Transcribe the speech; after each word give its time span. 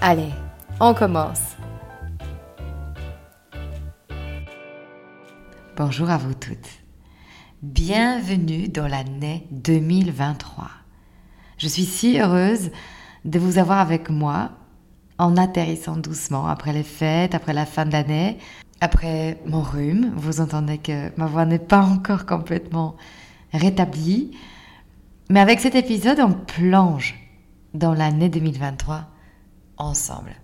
Allez, 0.00 0.30
on 0.78 0.94
commence. 0.94 1.56
Bonjour 5.76 6.08
à 6.08 6.16
vous 6.18 6.34
toutes. 6.34 6.68
Bienvenue 7.62 8.68
dans 8.68 8.86
l'année 8.86 9.48
2023. 9.50 10.70
Je 11.56 11.66
suis 11.66 11.84
si 11.84 12.20
heureuse 12.20 12.70
de 13.24 13.40
vous 13.40 13.58
avoir 13.58 13.80
avec 13.80 14.08
moi 14.08 14.52
en 15.18 15.36
atterrissant 15.36 15.96
doucement 15.96 16.46
après 16.46 16.72
les 16.72 16.84
fêtes, 16.84 17.34
après 17.34 17.52
la 17.52 17.66
fin 17.66 17.84
de 17.84 17.90
l'année, 17.90 18.38
après 18.80 19.40
mon 19.46 19.62
rhume. 19.62 20.12
Vous 20.14 20.40
entendez 20.40 20.78
que 20.78 21.10
ma 21.18 21.26
voix 21.26 21.44
n'est 21.44 21.58
pas 21.58 21.82
encore 21.82 22.24
complètement 22.24 22.94
rétablie. 23.52 24.30
Mais 25.28 25.40
avec 25.40 25.58
cet 25.58 25.74
épisode, 25.74 26.20
on 26.20 26.34
plonge 26.34 27.16
dans 27.74 27.94
l'année 27.94 28.28
2023 28.28 29.17
ensemble. 29.78 30.34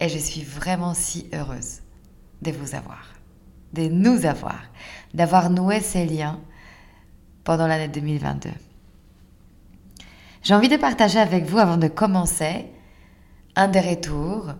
Et 0.00 0.08
je 0.08 0.18
suis 0.18 0.42
vraiment 0.42 0.94
si 0.94 1.28
heureuse 1.32 1.80
de 2.42 2.50
vous 2.50 2.74
avoir, 2.74 3.14
de 3.72 3.82
nous 3.82 4.26
avoir, 4.26 4.60
d'avoir 5.14 5.50
noué 5.50 5.80
ces 5.80 6.06
liens 6.06 6.40
pendant 7.44 7.66
l'année 7.66 7.88
2022. 7.88 8.50
J'ai 10.42 10.54
envie 10.54 10.68
de 10.68 10.76
partager 10.76 11.20
avec 11.20 11.44
vous, 11.44 11.58
avant 11.58 11.76
de 11.76 11.86
commencer, 11.86 12.66
un 13.54 13.68
des 13.68 13.80
retours 13.80 14.54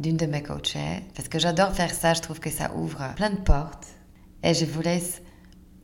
d'une 0.00 0.16
de 0.16 0.26
mes 0.26 0.42
coachées, 0.42 1.04
parce 1.14 1.28
que 1.28 1.38
j'adore 1.38 1.72
faire 1.72 1.92
ça, 1.92 2.14
je 2.14 2.20
trouve 2.20 2.40
que 2.40 2.50
ça 2.50 2.74
ouvre 2.74 3.14
plein 3.14 3.30
de 3.30 3.40
portes, 3.40 3.86
et 4.42 4.54
je 4.54 4.64
vous 4.64 4.82
laisse 4.82 5.22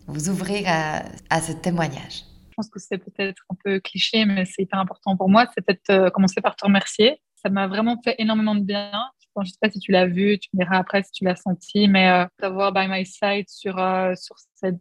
vous 0.09 0.31
ouvrir 0.31 0.65
à, 0.67 1.03
à 1.29 1.41
ce 1.41 1.53
témoignage. 1.53 2.25
Je 2.51 2.55
pense 2.57 2.69
que 2.69 2.81
c'est 2.81 2.99
peut-être 2.99 3.45
un 3.51 3.55
peu 3.65 3.79
cliché, 3.79 4.25
mais 4.25 4.45
c'est 4.47 4.63
hyper 4.63 4.81
important 4.81 5.17
pour 5.17 5.29
moi, 5.29 5.47
c'est 5.55 5.65
peut-être 5.65 5.91
euh, 5.91 6.11
commencer 6.11 6.41
par 6.41 6.57
te 6.57 6.65
remercier 6.65 7.21
ça 7.43 7.51
m'a 7.51 7.67
vraiment 7.67 8.01
fait 8.03 8.15
énormément 8.19 8.55
de 8.55 8.63
bien. 8.63 8.91
je 9.37 9.41
ne 9.41 9.45
sais 9.47 9.59
pas 9.61 9.71
si 9.71 9.79
tu 9.79 9.93
l'as 9.93 10.07
vu, 10.07 10.39
tu 10.39 10.49
me 10.55 10.63
diras 10.63 10.79
après 10.79 11.03
si 11.03 11.13
tu 11.13 11.25
l'as 11.25 11.37
senti, 11.37 11.89
mais 11.89 12.09
euh, 12.09 12.25
d'avoir 12.41 12.73
By 12.73 12.87
My 12.89 13.07
Side 13.07 13.49
sur, 13.49 13.79
euh, 13.79 14.15
sur 14.15 14.37
ces, 14.55 14.73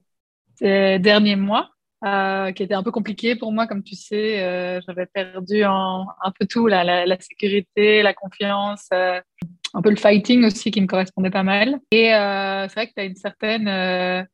derniers 0.99 1.37
mois, 1.37 1.69
euh, 2.03 2.51
qui 2.51 2.63
était 2.63 2.73
un 2.73 2.83
peu 2.83 2.91
compliqué 2.91 3.35
pour 3.37 3.53
moi, 3.53 3.65
comme 3.65 3.81
tu 3.81 3.95
sais. 3.95 4.81
J'avais 4.85 5.05
perdu 5.05 5.63
un 5.63 6.05
peu 6.37 6.45
tout, 6.45 6.67
la, 6.67 6.83
la, 6.83 7.19
sécurité, 7.21 8.01
la 8.01 8.13
confiance, 8.13 8.89
un 8.91 9.81
peu 9.81 9.89
le 9.89 9.95
fighting 9.95 10.43
aussi 10.43 10.71
qui 10.71 10.81
me 10.81 10.87
correspondait 10.87 11.29
pas 11.29 11.43
mal. 11.43 11.79
Et 11.91 12.09
c'est 12.09 12.73
vrai 12.73 12.87
que 12.87 12.93
tu 12.93 13.01
as 13.01 13.05
une 13.05 13.15
certaine... 13.15 14.27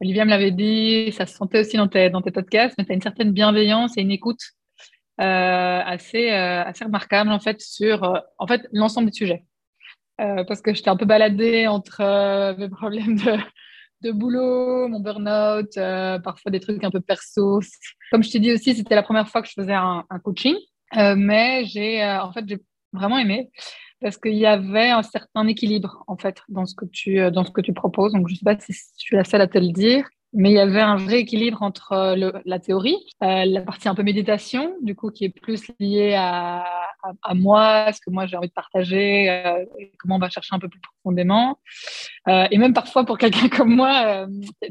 Olivia 0.00 0.24
me 0.24 0.30
l'avait 0.30 0.50
dit, 0.50 1.12
ça 1.12 1.24
se 1.24 1.36
sentait 1.36 1.60
aussi 1.60 1.76
dans 1.76 1.86
tes, 1.86 2.10
dans 2.10 2.20
tes 2.20 2.32
podcasts, 2.32 2.74
mais 2.76 2.84
tu 2.84 2.90
as 2.90 2.94
une 2.96 3.00
certaine 3.00 3.30
bienveillance 3.30 3.96
et 3.96 4.00
une 4.00 4.10
écoute 4.10 4.40
euh, 4.40 4.63
assez, 5.18 6.30
euh, 6.30 6.64
assez 6.64 6.84
remarquable 6.84 7.30
en 7.30 7.40
fait 7.40 7.60
sur 7.60 8.04
euh, 8.04 8.18
en 8.38 8.46
fait 8.46 8.66
l'ensemble 8.72 9.10
du 9.10 9.16
sujet. 9.16 9.44
parce 10.18 10.60
que 10.60 10.74
j'étais 10.74 10.90
un 10.90 10.96
peu 10.96 11.06
baladée 11.06 11.66
entre 11.66 12.00
mes 12.58 12.68
problèmes 12.80 13.16
de, 13.16 13.36
de 14.02 14.12
boulot, 14.12 14.88
mon 14.88 15.00
burn-out, 15.00 15.74
parfois 16.22 16.50
des 16.50 16.60
trucs 16.60 16.82
un 16.84 16.90
peu 16.90 17.00
perso. 17.00 17.60
Comme 18.10 18.22
je 18.22 18.30
t'ai 18.30 18.40
dit 18.40 18.52
aussi, 18.52 18.74
c'était 18.74 18.94
la 18.94 19.02
première 19.02 19.28
fois 19.28 19.42
que 19.42 19.48
je 19.48 19.54
faisais 19.54 19.74
un, 19.74 20.04
un 20.10 20.18
coaching, 20.18 20.56
mais 21.16 21.64
j'ai 21.64 22.04
en 22.04 22.32
fait 22.32 22.44
j'ai 22.48 22.58
vraiment 22.92 23.18
aimé 23.18 23.50
parce 24.00 24.18
qu'il 24.18 24.34
y 24.34 24.46
avait 24.46 24.90
un 24.90 25.02
certain 25.02 25.46
équilibre 25.48 26.04
en 26.06 26.16
fait 26.16 26.42
dans 26.48 26.66
ce 26.66 26.74
que 26.74 26.84
tu 26.84 27.30
dans 27.30 27.44
ce 27.44 27.50
que 27.50 27.60
tu 27.60 27.72
proposes. 27.72 28.12
Donc 28.12 28.28
je 28.28 28.34
sais 28.34 28.44
pas 28.44 28.58
si 28.58 28.72
je 28.72 28.80
suis 28.96 29.16
la 29.16 29.24
seule 29.24 29.40
à 29.40 29.48
te 29.48 29.58
le 29.58 29.72
dire, 29.72 30.08
mais 30.34 30.50
il 30.50 30.54
y 30.54 30.58
avait 30.58 30.80
un 30.80 30.96
vrai 30.96 31.20
équilibre 31.20 31.62
entre 31.62 31.92
euh, 31.92 32.16
le, 32.16 32.32
la 32.44 32.58
théorie, 32.58 32.96
euh, 33.22 33.44
la 33.44 33.60
partie 33.60 33.88
un 33.88 33.94
peu 33.94 34.02
méditation, 34.02 34.74
du 34.82 34.96
coup, 34.96 35.10
qui 35.10 35.24
est 35.24 35.28
plus 35.28 35.70
liée 35.78 36.14
à, 36.14 36.64
à, 37.22 37.34
moi, 37.34 37.92
ce 37.92 38.00
que 38.00 38.10
moi 38.10 38.26
j'ai 38.26 38.36
envie 38.36 38.48
de 38.48 38.52
partager, 38.52 39.30
euh, 39.30 39.64
comment 39.98 40.16
on 40.16 40.18
va 40.18 40.28
chercher 40.28 40.54
un 40.54 40.58
peu 40.58 40.68
plus 40.68 40.80
profondément. 40.80 41.58
Euh, 42.28 42.46
et 42.50 42.58
même 42.58 42.74
parfois 42.74 43.04
pour 43.04 43.16
quelqu'un 43.16 43.48
comme 43.56 43.74
moi, 43.74 44.26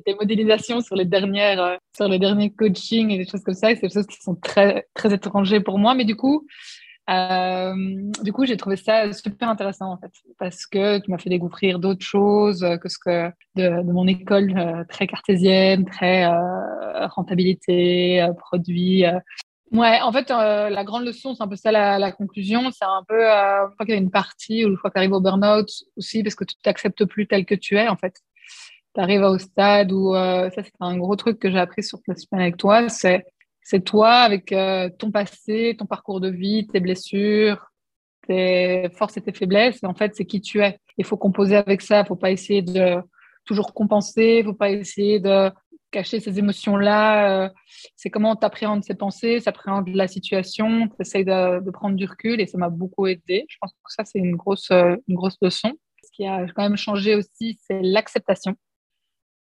des 0.06 0.16
modélisations 0.16 0.82
sur 0.82 0.96
les 0.96 1.06
dernières, 1.06 1.78
sur 1.96 2.08
les 2.08 2.20
derniers 2.20 2.52
coachings 2.52 3.12
et 3.12 3.18
des 3.18 3.26
choses 3.26 3.44
comme 3.44 3.56
ça, 3.56 3.70
c'est 3.70 3.88
des 3.88 3.94
choses 3.94 4.08
qui 4.08 4.22
sont 4.22 4.36
très 4.36 4.88
très 4.94 5.14
étrangers 5.14 5.62
pour 5.62 5.80
moi, 5.80 5.96
mais 5.96 6.06
du 6.06 6.16
coup, 6.16 6.46
euh, 7.10 7.74
du 8.22 8.32
coup, 8.32 8.46
j'ai 8.46 8.56
trouvé 8.56 8.78
ça 8.78 9.12
super 9.12 9.50
intéressant 9.50 9.92
en 9.92 9.98
fait, 9.98 10.12
parce 10.40 10.66
que 10.66 11.00
tu 11.00 11.12
m'as 11.12 11.18
fait 11.18 11.30
découvrir 11.30 11.80
d'autres 11.80 12.06
choses 12.06 12.66
que 12.82 12.88
ce 12.88 12.98
que 12.98 13.28
de, 13.56 13.84
de 13.84 13.92
mon 13.92 14.08
école 14.08 14.58
euh, 14.58 14.84
très 14.88 15.06
cartésienne, 15.06 15.84
très 15.86 16.26
euh, 16.26 17.08
rentabilité, 17.08 18.22
euh, 18.22 18.32
produit. 18.34 19.04
Ouais, 19.72 20.00
en 20.02 20.12
fait, 20.12 20.30
la 20.30 20.84
grande 20.84 21.04
leçon, 21.04 21.34
c'est 21.34 21.44
un 21.44 21.48
peu 21.48 21.56
ça 21.56 21.72
la, 21.72 22.00
la 22.00 22.12
conclusion. 22.12 22.70
C'est 22.72 22.86
un 22.86 23.04
peu, 23.08 23.20
je 23.20 23.74
crois 23.74 23.86
qu'il 23.86 23.96
y 23.96 23.98
a 23.98 24.02
une 24.02 24.12
partie 24.12 24.64
où 24.64 24.70
une 24.70 24.78
fois 24.78 24.92
que 24.92 25.04
tu 25.04 25.12
au 25.12 25.20
burn-out 25.20 25.68
aussi, 25.98 26.22
parce 26.22 26.36
que 26.36 26.46
tu 26.46 26.56
t'acceptes 26.62 27.04
plus 27.06 27.28
tel 27.28 27.46
que 27.46 27.56
tu 27.56 27.76
es 27.76 27.88
en 27.88 27.98
fait. 27.98 28.14
Tu 28.94 29.02
arrives 29.02 29.24
au 29.24 29.40
stade 29.40 29.92
où, 29.92 30.14
ça 30.14 30.52
c'est 30.52 30.72
un 30.80 30.96
gros 30.98 31.16
truc 31.16 31.40
que 31.40 31.50
j'ai 31.50 31.58
appris 31.58 31.82
sur 31.82 31.98
la 32.08 32.16
semaine 32.16 32.42
avec 32.42 32.58
toi, 32.58 32.88
c'est 32.88 33.26
c'est 33.64 33.84
toi 33.84 34.12
avec 34.12 34.52
euh, 34.52 34.90
ton 34.98 35.12
passé, 35.12 35.76
ton 35.78 35.86
parcours 35.86 36.20
de 36.20 36.30
vie, 36.30 36.68
tes 36.68 36.80
blessures, 36.80 37.72
tes 38.28 38.90
forces 38.96 39.18
et 39.18 39.22
tes 39.22 39.34
faiblesses. 39.34 39.82
Et 39.84 39.86
en 39.86 39.94
fait, 39.94 40.16
c'est 40.16 40.26
qui 40.26 40.42
tu 40.42 40.62
es. 40.62 40.78
Il 40.98 41.06
faut 41.06 41.18
composer 41.18 41.56
avec 41.56 41.82
ça. 41.82 42.02
Il 42.02 42.06
faut 42.06 42.16
pas 42.16 42.32
essayer 42.32 42.62
de 42.62 42.98
toujours 43.46 43.74
compenser. 43.74 44.38
Il 44.40 44.46
faut 44.46 44.54
pas 44.54 44.70
essayer 44.70 45.20
de 45.20 45.52
cacher 45.94 46.20
ces 46.20 46.40
émotions-là. 46.40 47.46
Euh, 47.46 47.50
c'est 47.96 48.10
comment 48.10 48.36
tu 48.36 48.46
appréhendes 48.46 48.84
ces 48.84 48.96
pensées, 48.96 49.40
s'appréhende 49.40 49.88
la 49.90 50.08
situation, 50.08 50.90
tu 50.90 50.96
essayes 51.00 51.24
de, 51.24 51.64
de, 51.64 51.72
prendre 51.72 51.96
du 51.96 52.06
recul 52.06 52.42
et 52.42 52.48
ça 52.48 52.58
m'a 52.58 52.70
beaucoup 52.70 53.08
aidé. 53.08 53.46
Je 53.48 53.58
pense 53.62 53.72
que 53.72 53.94
ça, 53.94 54.04
c'est 54.04 54.20
une 54.20 54.36
grosse, 54.36 54.72
euh, 54.72 54.96
une 55.08 55.16
grosse 55.16 55.38
leçon. 55.42 55.72
Ce 56.04 56.10
qui 56.12 56.26
a 56.26 56.46
quand 56.54 56.64
même 56.64 56.76
changé 56.76 57.16
aussi, 57.16 57.58
c'est 57.62 57.80
l'acceptation. 57.82 58.56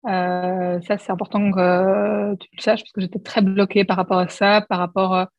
Euh, 0.08 0.80
ça, 0.82 0.98
c'est 0.98 1.12
important 1.12 1.52
que 1.52 1.60
euh, 1.60 2.36
tu 2.36 2.48
le 2.58 2.62
saches 2.62 2.82
parce 2.82 2.92
que 2.92 3.02
j'étais 3.02 3.20
très 3.20 3.42
bloquée 3.42 3.86
par 3.86 3.98
rapport 3.98 4.20
à 4.20 4.28
ça, 4.28 4.62
par 4.62 4.80
rapport 4.80 5.14
à... 5.16 5.30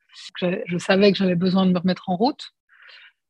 Je, 0.40 0.62
je 0.66 0.78
savais 0.78 1.12
que 1.12 1.18
j'avais 1.18 1.34
besoin 1.34 1.66
de 1.66 1.72
me 1.72 1.78
remettre 1.78 2.08
en 2.08 2.16
route 2.16 2.52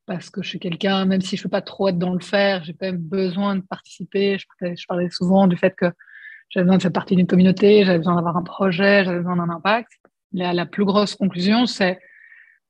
parce 0.07 0.29
que 0.29 0.41
je 0.41 0.49
suis 0.49 0.59
quelqu'un, 0.59 1.05
même 1.05 1.21
si 1.21 1.35
je 1.35 1.41
ne 1.41 1.43
peux 1.43 1.49
pas 1.49 1.61
trop 1.61 1.89
être 1.89 1.99
dans 1.99 2.13
le 2.13 2.21
faire, 2.21 2.63
j'ai 2.63 2.73
quand 2.73 2.87
même 2.87 2.97
besoin 2.97 3.57
de 3.57 3.61
participer. 3.61 4.37
Je 4.39 4.85
parlais, 4.87 5.09
souvent 5.09 5.47
du 5.47 5.57
fait 5.57 5.75
que 5.75 5.91
j'avais 6.49 6.63
besoin 6.63 6.77
de 6.77 6.81
faire 6.81 6.93
partie 6.93 7.15
d'une 7.17 7.27
communauté, 7.27 7.83
j'avais 7.83 7.97
besoin 7.97 8.15
d'avoir 8.15 8.37
un 8.37 8.43
projet, 8.43 9.03
j'avais 9.03 9.17
besoin 9.17 9.35
d'un 9.35 9.49
impact. 9.49 9.91
La, 10.31 10.53
la, 10.53 10.65
plus 10.65 10.85
grosse 10.85 11.15
conclusion, 11.15 11.65
c'est 11.65 11.99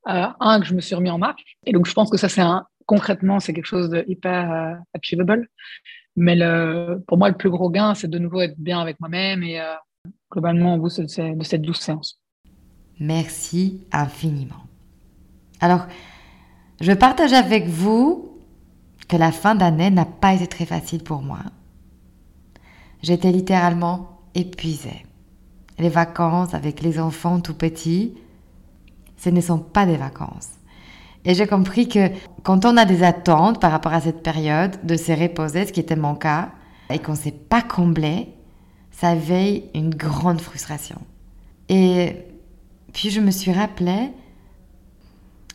euh, 0.07 0.27
un, 0.39 0.59
que 0.59 0.65
je 0.65 0.73
me 0.73 0.81
suis 0.81 0.95
remis 0.95 1.11
en 1.11 1.19
marche. 1.19 1.43
Et 1.65 1.73
donc, 1.73 1.85
je 1.85 1.93
pense 1.93 2.09
que 2.09 2.17
ça, 2.17 2.27
c'est 2.27 2.41
un, 2.41 2.65
concrètement, 2.87 3.39
c'est 3.39 3.53
quelque 3.53 3.65
chose 3.65 3.91
de 3.91 4.03
hyper 4.07 4.51
euh, 4.51 4.73
achievable. 4.95 5.47
Mais 6.17 6.35
le, 6.35 7.03
pour 7.07 7.19
moi, 7.19 7.29
le 7.29 7.37
plus 7.37 7.51
gros 7.51 7.69
gain, 7.69 7.93
c'est 7.93 8.09
de 8.09 8.17
nouveau 8.17 8.41
être 8.41 8.57
bien 8.57 8.79
avec 8.79 8.99
moi-même 8.99 9.43
et 9.43 9.61
euh, 9.61 9.75
globalement 10.31 10.73
au 10.73 10.79
bout 10.79 10.99
de, 10.99 11.43
cette 11.43 11.61
douce 11.61 11.79
séance. 11.79 12.19
Merci 12.99 13.85
infiniment. 13.91 14.63
Alors, 15.61 15.85
je 16.81 16.91
partage 16.91 17.33
avec 17.33 17.67
vous 17.67 18.39
que 19.07 19.15
la 19.15 19.31
fin 19.31 19.53
d'année 19.53 19.91
n'a 19.91 20.05
pas 20.05 20.33
été 20.33 20.47
très 20.47 20.65
facile 20.65 21.03
pour 21.03 21.21
moi. 21.21 21.39
J'étais 23.03 23.31
littéralement 23.31 24.21
épuisée. 24.33 25.05
Les 25.77 25.89
vacances 25.89 26.55
avec 26.55 26.81
les 26.81 26.99
enfants 26.99 27.39
tout 27.39 27.53
petits, 27.53 28.15
ce 29.17 29.29
ne 29.29 29.39
sont 29.39 29.59
pas 29.59 29.85
des 29.85 29.97
vacances. 29.97 30.49
Et 31.27 31.35
j'ai 31.35 31.45
compris 31.45 31.89
que 31.89 32.09
quand 32.43 32.63
on 32.63 32.77
a 32.77 32.85
des 32.85 33.03
attentes 33.03 33.59
par 33.59 33.71
rapport 33.71 33.93
à 33.93 33.99
cette 33.99 34.23
période, 34.23 34.77
de 34.83 34.95
se 34.95 35.11
reposer, 35.11 35.67
ce 35.67 35.73
qui 35.73 35.81
était 35.81 35.97
mon 35.97 36.15
cas, 36.15 36.51
et 36.89 36.99
qu'on 36.99 37.11
ne 37.11 37.17
s'est 37.17 37.31
pas 37.31 37.61
comblé, 37.61 38.29
ça 38.91 39.13
éveille 39.13 39.65
une 39.75 39.93
grande 39.93 40.39
frustration. 40.39 40.95
Et 41.67 42.15
puis 42.93 43.09
je 43.09 43.19
me 43.19 43.29
suis 43.29 43.51
rappelé, 43.51 44.13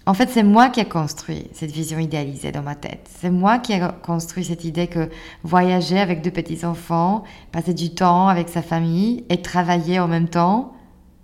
en 0.05 0.13
fait 0.13 0.29
c'est 0.29 0.43
moi 0.43 0.69
qui 0.69 0.81
ai 0.81 0.85
construit 0.85 1.49
cette 1.55 1.71
vision 1.71 1.99
idéalisée 1.99 2.53
dans 2.53 2.63
ma 2.63 2.75
tête. 2.75 3.09
C'est 3.19 3.31
moi 3.31 3.59
qui 3.59 3.73
ai 3.73 3.81
construit 4.03 4.45
cette 4.45 4.65
idée 4.65 4.89
que 4.89 5.09
voyager 5.43 5.99
avec 5.99 6.21
deux 6.21 6.31
petits-enfants, 6.31 7.25
passer 7.51 7.73
du 7.73 7.95
temps 7.95 8.29
avec 8.29 8.51
sa 8.51 8.61
famille 8.61 9.25
et 9.31 9.41
travailler 9.41 10.01
en 10.01 10.07
même 10.07 10.29
temps, 10.29 10.75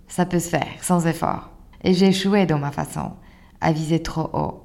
ça 0.07 0.25
peut 0.25 0.39
se 0.39 0.49
faire 0.49 0.65
sans 0.81 1.05
effort. 1.05 1.51
Et 1.83 1.93
j'ai 1.93 2.07
échoué 2.07 2.47
dans 2.47 2.57
ma 2.57 2.71
façon 2.71 3.11
à 3.61 3.71
viser 3.71 4.01
trop 4.01 4.29
haut. 4.33 4.63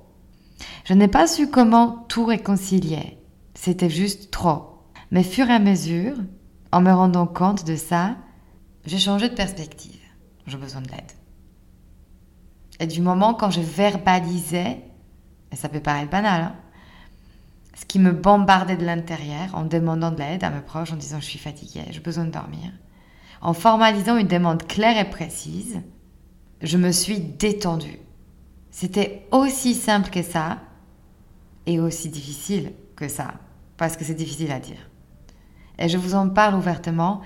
Je 0.85 0.94
n'ai 0.94 1.08
pas 1.08 1.26
su 1.26 1.49
comment 1.49 2.05
tout 2.08 2.25
réconcilier. 2.25 3.19
C'était 3.55 3.91
juste 3.91 4.31
trop. 4.31 4.82
Mais 5.11 5.23
fur 5.23 5.49
et 5.49 5.55
à 5.55 5.58
mesure, 5.58 6.17
en 6.73 6.81
me 6.81 6.93
rendant 6.93 7.26
compte 7.26 7.64
de 7.64 7.76
ça, 7.76 8.17
j'ai 8.85 8.99
changé 8.99 9.29
de 9.29 9.35
perspective. 9.35 10.00
J'ai 10.46 10.56
besoin 10.56 10.82
de 10.82 10.88
l'aide. 10.88 11.12
Et 12.81 12.87
du 12.87 13.00
moment 13.00 13.35
quand 13.35 13.50
je 13.50 13.61
verbalisais, 13.61 14.82
et 15.52 15.56
ça 15.56 15.69
peut 15.69 15.81
paraître 15.81 16.11
banal, 16.11 16.43
hein, 16.43 16.56
ce 17.76 17.85
qui 17.85 17.99
me 17.99 18.12
bombardait 18.12 18.76
de 18.76 18.85
l'intérieur 18.85 19.55
en 19.55 19.64
demandant 19.64 20.11
de 20.11 20.19
l'aide 20.19 20.44
à 20.44 20.50
mes 20.50 20.61
proches, 20.61 20.93
en 20.93 20.96
disant 20.96 21.20
je 21.20 21.26
suis 21.26 21.38
fatiguée, 21.38 21.85
j'ai 21.91 22.00
besoin 22.00 22.25
de 22.25 22.31
dormir, 22.31 22.73
en 23.41 23.52
formalisant 23.52 24.17
une 24.17 24.26
demande 24.26 24.67
claire 24.67 24.99
et 24.99 25.08
précise, 25.08 25.81
je 26.62 26.79
me 26.79 26.91
suis 26.93 27.20
détendue. 27.20 27.99
C'était 28.74 29.24
aussi 29.30 29.72
simple 29.72 30.10
que 30.10 30.24
ça 30.24 30.58
et 31.64 31.78
aussi 31.78 32.08
difficile 32.08 32.72
que 32.96 33.06
ça, 33.06 33.34
parce 33.76 33.96
que 33.96 34.04
c'est 34.04 34.16
difficile 34.16 34.50
à 34.50 34.58
dire. 34.58 34.90
Et 35.78 35.88
je 35.88 35.96
vous 35.96 36.16
en 36.16 36.28
parle 36.28 36.56
ouvertement 36.56 37.20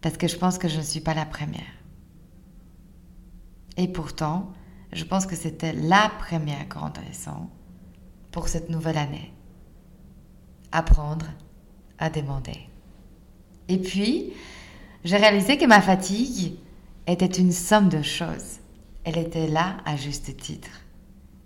parce 0.00 0.16
que 0.16 0.28
je 0.28 0.36
pense 0.36 0.58
que 0.58 0.68
je 0.68 0.76
ne 0.76 0.82
suis 0.82 1.00
pas 1.00 1.12
la 1.12 1.26
première. 1.26 1.74
Et 3.76 3.88
pourtant, 3.88 4.52
je 4.92 5.02
pense 5.02 5.26
que 5.26 5.34
c'était 5.34 5.72
la 5.72 6.08
première 6.20 6.68
grande 6.68 6.98
leçon 7.08 7.48
pour 8.30 8.46
cette 8.46 8.70
nouvelle 8.70 8.98
année. 8.98 9.34
Apprendre 10.70 11.26
à 11.98 12.10
demander. 12.10 12.60
Et 13.66 13.78
puis, 13.78 14.34
j'ai 15.02 15.16
réalisé 15.16 15.58
que 15.58 15.66
ma 15.66 15.80
fatigue 15.80 16.60
était 17.08 17.26
une 17.26 17.50
somme 17.50 17.88
de 17.88 18.02
choses. 18.02 18.60
Elle 19.08 19.18
était 19.18 19.46
là 19.46 19.76
à 19.84 19.94
juste 19.96 20.36
titre. 20.36 20.82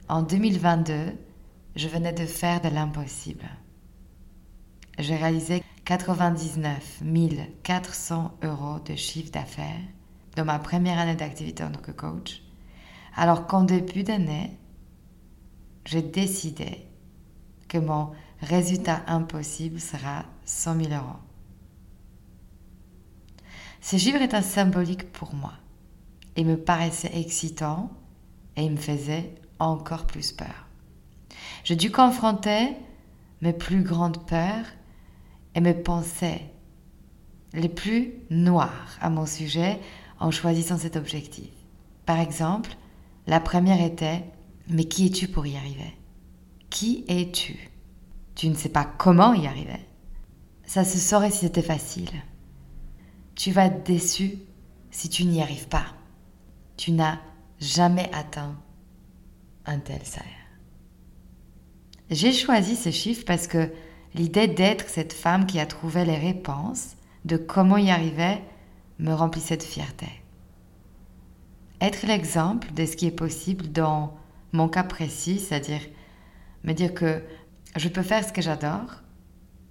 En 0.08 0.22
2022, 0.22 1.12
je 1.76 1.88
venais 1.88 2.14
de 2.14 2.24
faire 2.24 2.62
de 2.62 2.68
l'impossible. 2.68 3.44
J'ai 4.98 5.14
réalisé 5.14 5.62
99 5.84 7.02
400 7.62 8.38
euros 8.44 8.78
de 8.86 8.94
chiffre 8.94 9.30
d'affaires 9.30 9.82
dans 10.36 10.46
ma 10.46 10.58
première 10.58 10.98
année 10.98 11.16
d'activité 11.16 11.62
en 11.62 11.70
tant 11.70 11.82
que 11.82 11.90
coach, 11.90 12.40
alors 13.14 13.46
qu'en 13.46 13.64
début 13.64 14.04
d'année, 14.04 14.56
j'ai 15.84 16.00
décidé 16.00 16.86
que 17.68 17.76
mon 17.76 18.12
résultat 18.40 19.02
impossible 19.06 19.80
sera 19.80 20.24
100 20.46 20.84
000 20.84 20.94
euros. 20.94 21.18
Ce 23.82 23.98
chiffre 23.98 24.22
est 24.22 24.32
un 24.32 24.40
symbolique 24.40 25.12
pour 25.12 25.34
moi. 25.34 25.59
Il 26.36 26.46
me 26.46 26.56
paraissait 26.56 27.10
excitant 27.14 27.90
et 28.56 28.64
il 28.64 28.72
me 28.72 28.76
faisait 28.76 29.34
encore 29.58 30.06
plus 30.06 30.32
peur. 30.32 30.66
J'ai 31.64 31.76
dû 31.76 31.90
confronter 31.90 32.76
mes 33.42 33.52
plus 33.52 33.82
grandes 33.82 34.26
peurs 34.26 34.66
et 35.54 35.60
mes 35.60 35.74
pensées 35.74 36.42
les 37.52 37.68
plus 37.68 38.14
noires 38.30 38.96
à 39.00 39.10
mon 39.10 39.26
sujet 39.26 39.80
en 40.18 40.30
choisissant 40.30 40.78
cet 40.78 40.96
objectif. 40.96 41.50
Par 42.06 42.20
exemple, 42.20 42.70
la 43.26 43.40
première 43.40 43.82
était 43.82 44.24
Mais 44.68 44.84
qui 44.84 45.06
es-tu 45.06 45.26
pour 45.26 45.46
y 45.46 45.56
arriver? 45.56 45.96
Qui 46.68 47.04
es-tu? 47.08 47.70
Tu 48.36 48.48
ne 48.48 48.54
sais 48.54 48.68
pas 48.68 48.84
comment 48.84 49.34
y 49.34 49.46
arriver. 49.46 49.80
Ça 50.64 50.84
se 50.84 50.98
saurait 50.98 51.32
si 51.32 51.38
c'était 51.38 51.62
facile. 51.62 52.10
Tu 53.34 53.50
vas 53.50 53.66
être 53.66 53.84
déçu 53.84 54.38
si 54.90 55.08
tu 55.08 55.24
n'y 55.24 55.42
arrives 55.42 55.68
pas. 55.68 55.86
Tu 56.80 56.92
n'as 56.92 57.18
jamais 57.60 58.10
atteint 58.14 58.56
un 59.66 59.80
tel 59.80 60.02
salaire. 60.02 60.30
J'ai 62.08 62.32
choisi 62.32 62.74
ce 62.74 62.90
chiffre 62.90 63.26
parce 63.26 63.46
que 63.46 63.70
l'idée 64.14 64.48
d'être 64.48 64.88
cette 64.88 65.12
femme 65.12 65.44
qui 65.44 65.60
a 65.60 65.66
trouvé 65.66 66.06
les 66.06 66.16
réponses 66.16 66.96
de 67.26 67.36
comment 67.36 67.76
y 67.76 67.90
arriver 67.90 68.38
me 68.98 69.12
remplissait 69.12 69.58
de 69.58 69.62
fierté. 69.62 70.06
Être 71.82 72.06
l'exemple 72.06 72.72
de 72.72 72.86
ce 72.86 72.96
qui 72.96 73.06
est 73.08 73.10
possible 73.10 73.70
dans 73.70 74.16
mon 74.52 74.70
cas 74.70 74.84
précis, 74.84 75.38
c'est-à-dire 75.38 75.82
me 76.64 76.72
dire 76.72 76.94
que 76.94 77.22
je 77.76 77.90
peux 77.90 78.02
faire 78.02 78.26
ce 78.26 78.32
que 78.32 78.40
j'adore 78.40 79.02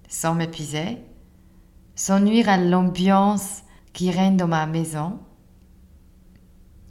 sans 0.06 0.36
m'épuiser, 0.36 0.98
sans 1.96 2.20
nuire 2.20 2.48
à 2.48 2.56
l'ambiance 2.56 3.64
qui 3.94 4.12
règne 4.12 4.36
dans 4.36 4.46
ma 4.46 4.66
maison, 4.66 5.18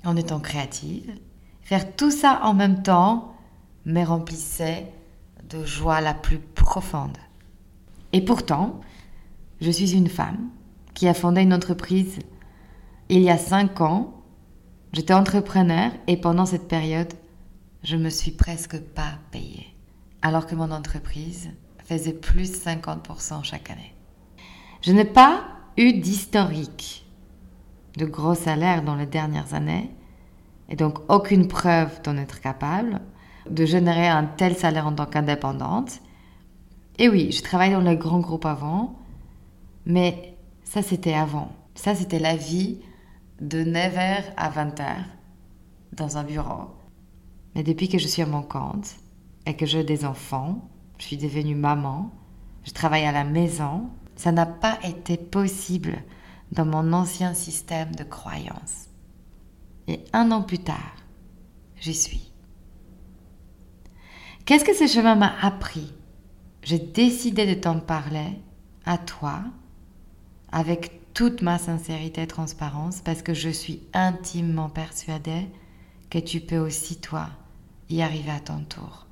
en 0.06 0.16
étant 0.16 0.40
créative. 0.40 1.14
Faire 1.62 1.96
tout 1.96 2.12
ça 2.12 2.42
en 2.44 2.54
même 2.54 2.82
temps 2.84 3.36
me 3.86 4.04
remplissait 4.04 4.92
de 5.50 5.66
joie 5.66 6.02
la 6.02 6.14
plus 6.14 6.40
profonde. 6.40 7.18
Et 8.14 8.22
pourtant, 8.22 8.82
je 9.62 9.72
suis 9.72 9.94
une 9.94 10.10
femme 10.10 10.50
qui 10.94 11.08
a 11.08 11.14
fondé 11.14 11.42
une 11.42 11.54
entreprise 11.54 12.20
il 13.10 13.22
y 13.22 13.30
a 13.30 13.38
cinq 13.38 13.82
ans. 13.82 14.14
J'étais 14.94 15.14
entrepreneur 15.14 15.92
et 16.08 16.18
pendant 16.18 16.46
cette 16.46 16.68
période, 16.68 17.14
je 17.84 17.96
me 17.96 18.10
suis 18.10 18.32
presque 18.32 18.80
pas 18.80 19.18
payée. 19.32 19.68
Alors 20.22 20.46
que 20.46 20.56
mon 20.56 20.72
entreprise 20.72 21.50
faisait 21.84 22.14
plus 22.14 22.52
50% 22.52 23.44
chaque 23.44 23.72
année. 23.72 23.94
Je 24.82 24.92
n'ai 24.92 25.06
pas 25.06 25.44
eu 25.78 25.94
d'historique 25.94 27.06
de 28.00 28.06
gros 28.06 28.34
salaires 28.34 28.82
dans 28.82 28.96
les 28.96 29.06
dernières 29.06 29.54
années 29.54 29.92
et 30.70 30.76
donc 30.76 31.00
aucune 31.10 31.48
preuve 31.48 32.02
d'en 32.02 32.18
être 32.18 32.40
capable 32.40 33.02
de 33.50 33.66
générer 33.66 34.08
un 34.08 34.24
tel 34.26 34.56
salaire 34.56 34.88
en 34.88 34.94
tant 34.94 35.06
qu'indépendante. 35.06 36.00
Et 36.98 37.10
oui, 37.10 37.32
je 37.32 37.42
travaillais 37.42 37.74
dans 37.74 37.82
les 37.82 37.98
grands 37.98 38.20
groupes 38.20 38.46
avant, 38.46 38.96
mais 39.86 40.38
ça 40.64 40.82
c'était 40.82 41.14
avant. 41.14 41.52
Ça 41.76 41.94
c'était 41.94 42.20
la 42.20 42.36
vie 42.36 42.80
de 43.42 43.64
9h 43.64 44.24
à 44.38 44.50
20h 44.50 44.86
dans 45.94 46.18
un 46.18 46.24
bureau. 46.24 46.70
Mais 47.56 47.64
depuis 47.64 47.90
que 47.90 47.98
je 47.98 48.08
suis 48.08 48.22
à 48.22 48.26
mon 48.26 48.44
compte 48.44 48.96
et 49.46 49.56
que 49.56 49.66
j'ai 49.66 49.84
des 49.84 50.06
enfants, 50.06 50.70
je 51.00 51.06
suis 51.06 51.18
devenue 51.18 51.56
maman, 51.56 52.12
je 52.64 52.72
travaille 52.72 53.06
à 53.06 53.12
la 53.12 53.24
maison, 53.24 53.90
ça 54.16 54.32
n'a 54.32 54.46
pas 54.46 54.78
été 54.84 55.18
possible 55.18 56.04
dans 56.52 56.66
mon 56.66 56.94
ancien 56.94 57.34
système 57.34 57.96
de 57.96 58.04
croyance. 58.04 58.88
Et 59.88 60.04
un 60.14 60.32
an 60.32 60.42
plus 60.42 60.60
tard, 60.60 60.96
j'y 61.80 61.94
suis. 61.94 62.32
Qu'est-ce 64.46 64.66
que 64.66 64.76
ce 64.76 64.88
chemin 64.88 65.16
m'a 65.16 65.34
appris? 65.42 65.94
J'ai 66.64 66.80
décidé 66.80 67.46
de 67.46 67.60
t'en 67.60 67.80
parler 67.80 68.42
à 68.86 68.98
toi 68.98 69.44
avec 70.52 71.14
toute 71.14 71.42
ma 71.42 71.58
sincérité 71.58 72.24
et 72.24 72.28
transparence 72.28 73.02
parce 73.02 73.22
que 73.22 73.34
je 73.34 73.50
suis 73.50 73.84
intimement 73.94 74.70
persuadée 74.70 75.48
que 76.10 76.20
tu 76.20 76.40
peux 76.42 76.58
aussi, 76.58 77.00
toi, 77.00 77.30
y 77.90 78.02
arriver 78.02 78.32
à 78.32 78.40
ton 78.40 78.64
tour, 78.64 79.08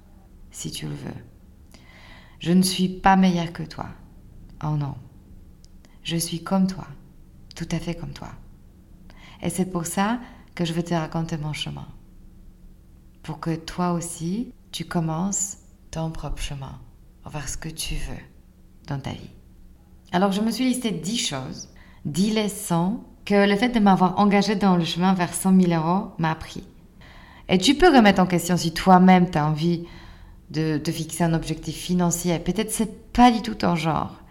si 0.52 0.72
tu 0.72 0.88
le 0.88 0.96
veux. 0.96 1.24
Je 2.40 2.52
ne 2.52 2.62
suis 2.62 2.90
pas 2.90 3.16
meilleure 3.16 3.54
que 3.54 3.64
toi. 3.64 3.90
Oh 4.64 4.76
non. 4.78 4.96
Je 6.04 6.18
suis 6.18 6.44
comme 6.44 6.68
toi, 6.68 6.88
tout 7.58 7.68
à 7.72 7.80
fait 7.80 7.96
comme 7.96 8.14
toi. 8.14 8.30
Et 9.42 9.50
c'est 9.50 9.66
pour 9.66 9.88
ça 9.88 10.20
que 10.54 10.64
je 10.64 10.74
veux 10.74 10.84
te 10.84 10.94
raconter 10.94 11.38
mon 11.38 11.54
chemin. 11.54 11.88
Pour 13.24 13.40
que 13.40 13.56
toi 13.56 13.94
aussi, 13.94 14.54
tu 14.72 14.86
commences 14.86 15.58
ton 15.90 16.12
propre 16.12 16.42
chemin 16.42 16.80
vers 17.26 17.50
ce 17.50 17.58
que 17.58 17.70
tu 17.70 17.96
veux 17.96 18.24
dans 18.88 19.00
ta 19.00 19.10
vie. 19.10 19.32
Alors 20.12 20.32
je 20.32 20.42
me 20.42 20.52
suis 20.52 20.66
listé 20.66 20.92
10 20.92 21.18
choses, 21.18 21.70
10 22.06 22.36
leçons 22.36 23.00
que 23.26 23.50
le 23.50 23.58
fait 23.58 23.70
de 23.70 23.80
m'avoir 23.80 24.20
engagé 24.20 24.56
dans 24.56 24.78
le 24.78 24.86
chemin 24.86 25.16
vers 25.16 25.34
100 25.34 25.60
000 25.60 25.74
euros 25.74 26.12
m'a 26.20 26.32
appris. 26.32 26.64
Et 27.50 27.58
tu 27.58 27.74
peux 27.74 27.94
remettre 27.94 28.22
en 28.22 28.28
question 28.28 28.56
si 28.56 28.72
toi-même 28.72 29.32
tu 29.32 29.38
as 29.40 29.48
envie 29.48 29.88
de 30.52 30.78
te 30.78 30.92
fixer 30.92 31.24
un 31.24 31.34
objectif 31.34 31.76
financier. 31.76 32.38
Peut-être 32.38 32.72
c'est 32.72 33.12
pas 33.12 33.32
du 33.32 33.42
tout 33.42 33.56
ton 33.56 33.76
genre. 33.76 34.22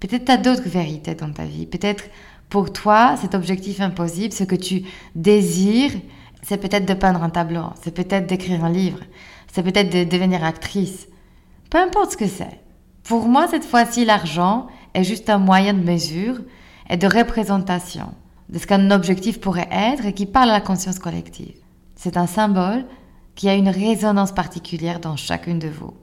Peut-être 0.00 0.26
tu 0.26 0.32
as 0.32 0.36
d'autres 0.36 0.68
vérités 0.68 1.14
dans 1.14 1.32
ta 1.32 1.44
vie. 1.44 1.66
Peut-être 1.66 2.04
pour 2.48 2.72
toi, 2.72 3.16
cet 3.20 3.34
objectif 3.34 3.80
impossible, 3.80 4.32
ce 4.32 4.44
que 4.44 4.56
tu 4.56 4.84
désires, 5.14 5.92
c'est 6.42 6.56
peut-être 6.58 6.86
de 6.86 6.94
peindre 6.94 7.22
un 7.22 7.30
tableau, 7.30 7.64
c'est 7.82 7.94
peut-être 7.94 8.26
d'écrire 8.26 8.64
un 8.64 8.70
livre, 8.70 9.00
C'est 9.52 9.62
peut-être 9.62 9.92
de 9.92 10.04
devenir 10.04 10.44
actrice. 10.44 11.08
Peu 11.70 11.78
importe 11.78 12.12
ce 12.12 12.16
que 12.16 12.26
c'est. 12.26 12.60
Pour 13.02 13.28
moi, 13.28 13.48
cette 13.48 13.64
fois-ci, 13.64 14.04
l'argent 14.04 14.66
est 14.94 15.04
juste 15.04 15.30
un 15.30 15.38
moyen 15.38 15.74
de 15.74 15.82
mesure 15.82 16.38
et 16.90 16.96
de 16.96 17.06
représentation 17.06 18.12
de 18.48 18.58
ce 18.58 18.66
qu'un 18.66 18.90
objectif 18.90 19.40
pourrait 19.40 19.68
être 19.70 20.06
et 20.06 20.12
qui 20.12 20.26
parle 20.26 20.50
à 20.50 20.54
la 20.54 20.60
conscience 20.60 20.98
collective. 20.98 21.56
C'est 21.96 22.16
un 22.16 22.26
symbole 22.26 22.84
qui 23.34 23.48
a 23.48 23.54
une 23.54 23.68
résonance 23.68 24.32
particulière 24.32 25.00
dans 25.00 25.16
chacune 25.16 25.58
de 25.58 25.68
vous. 25.68 25.94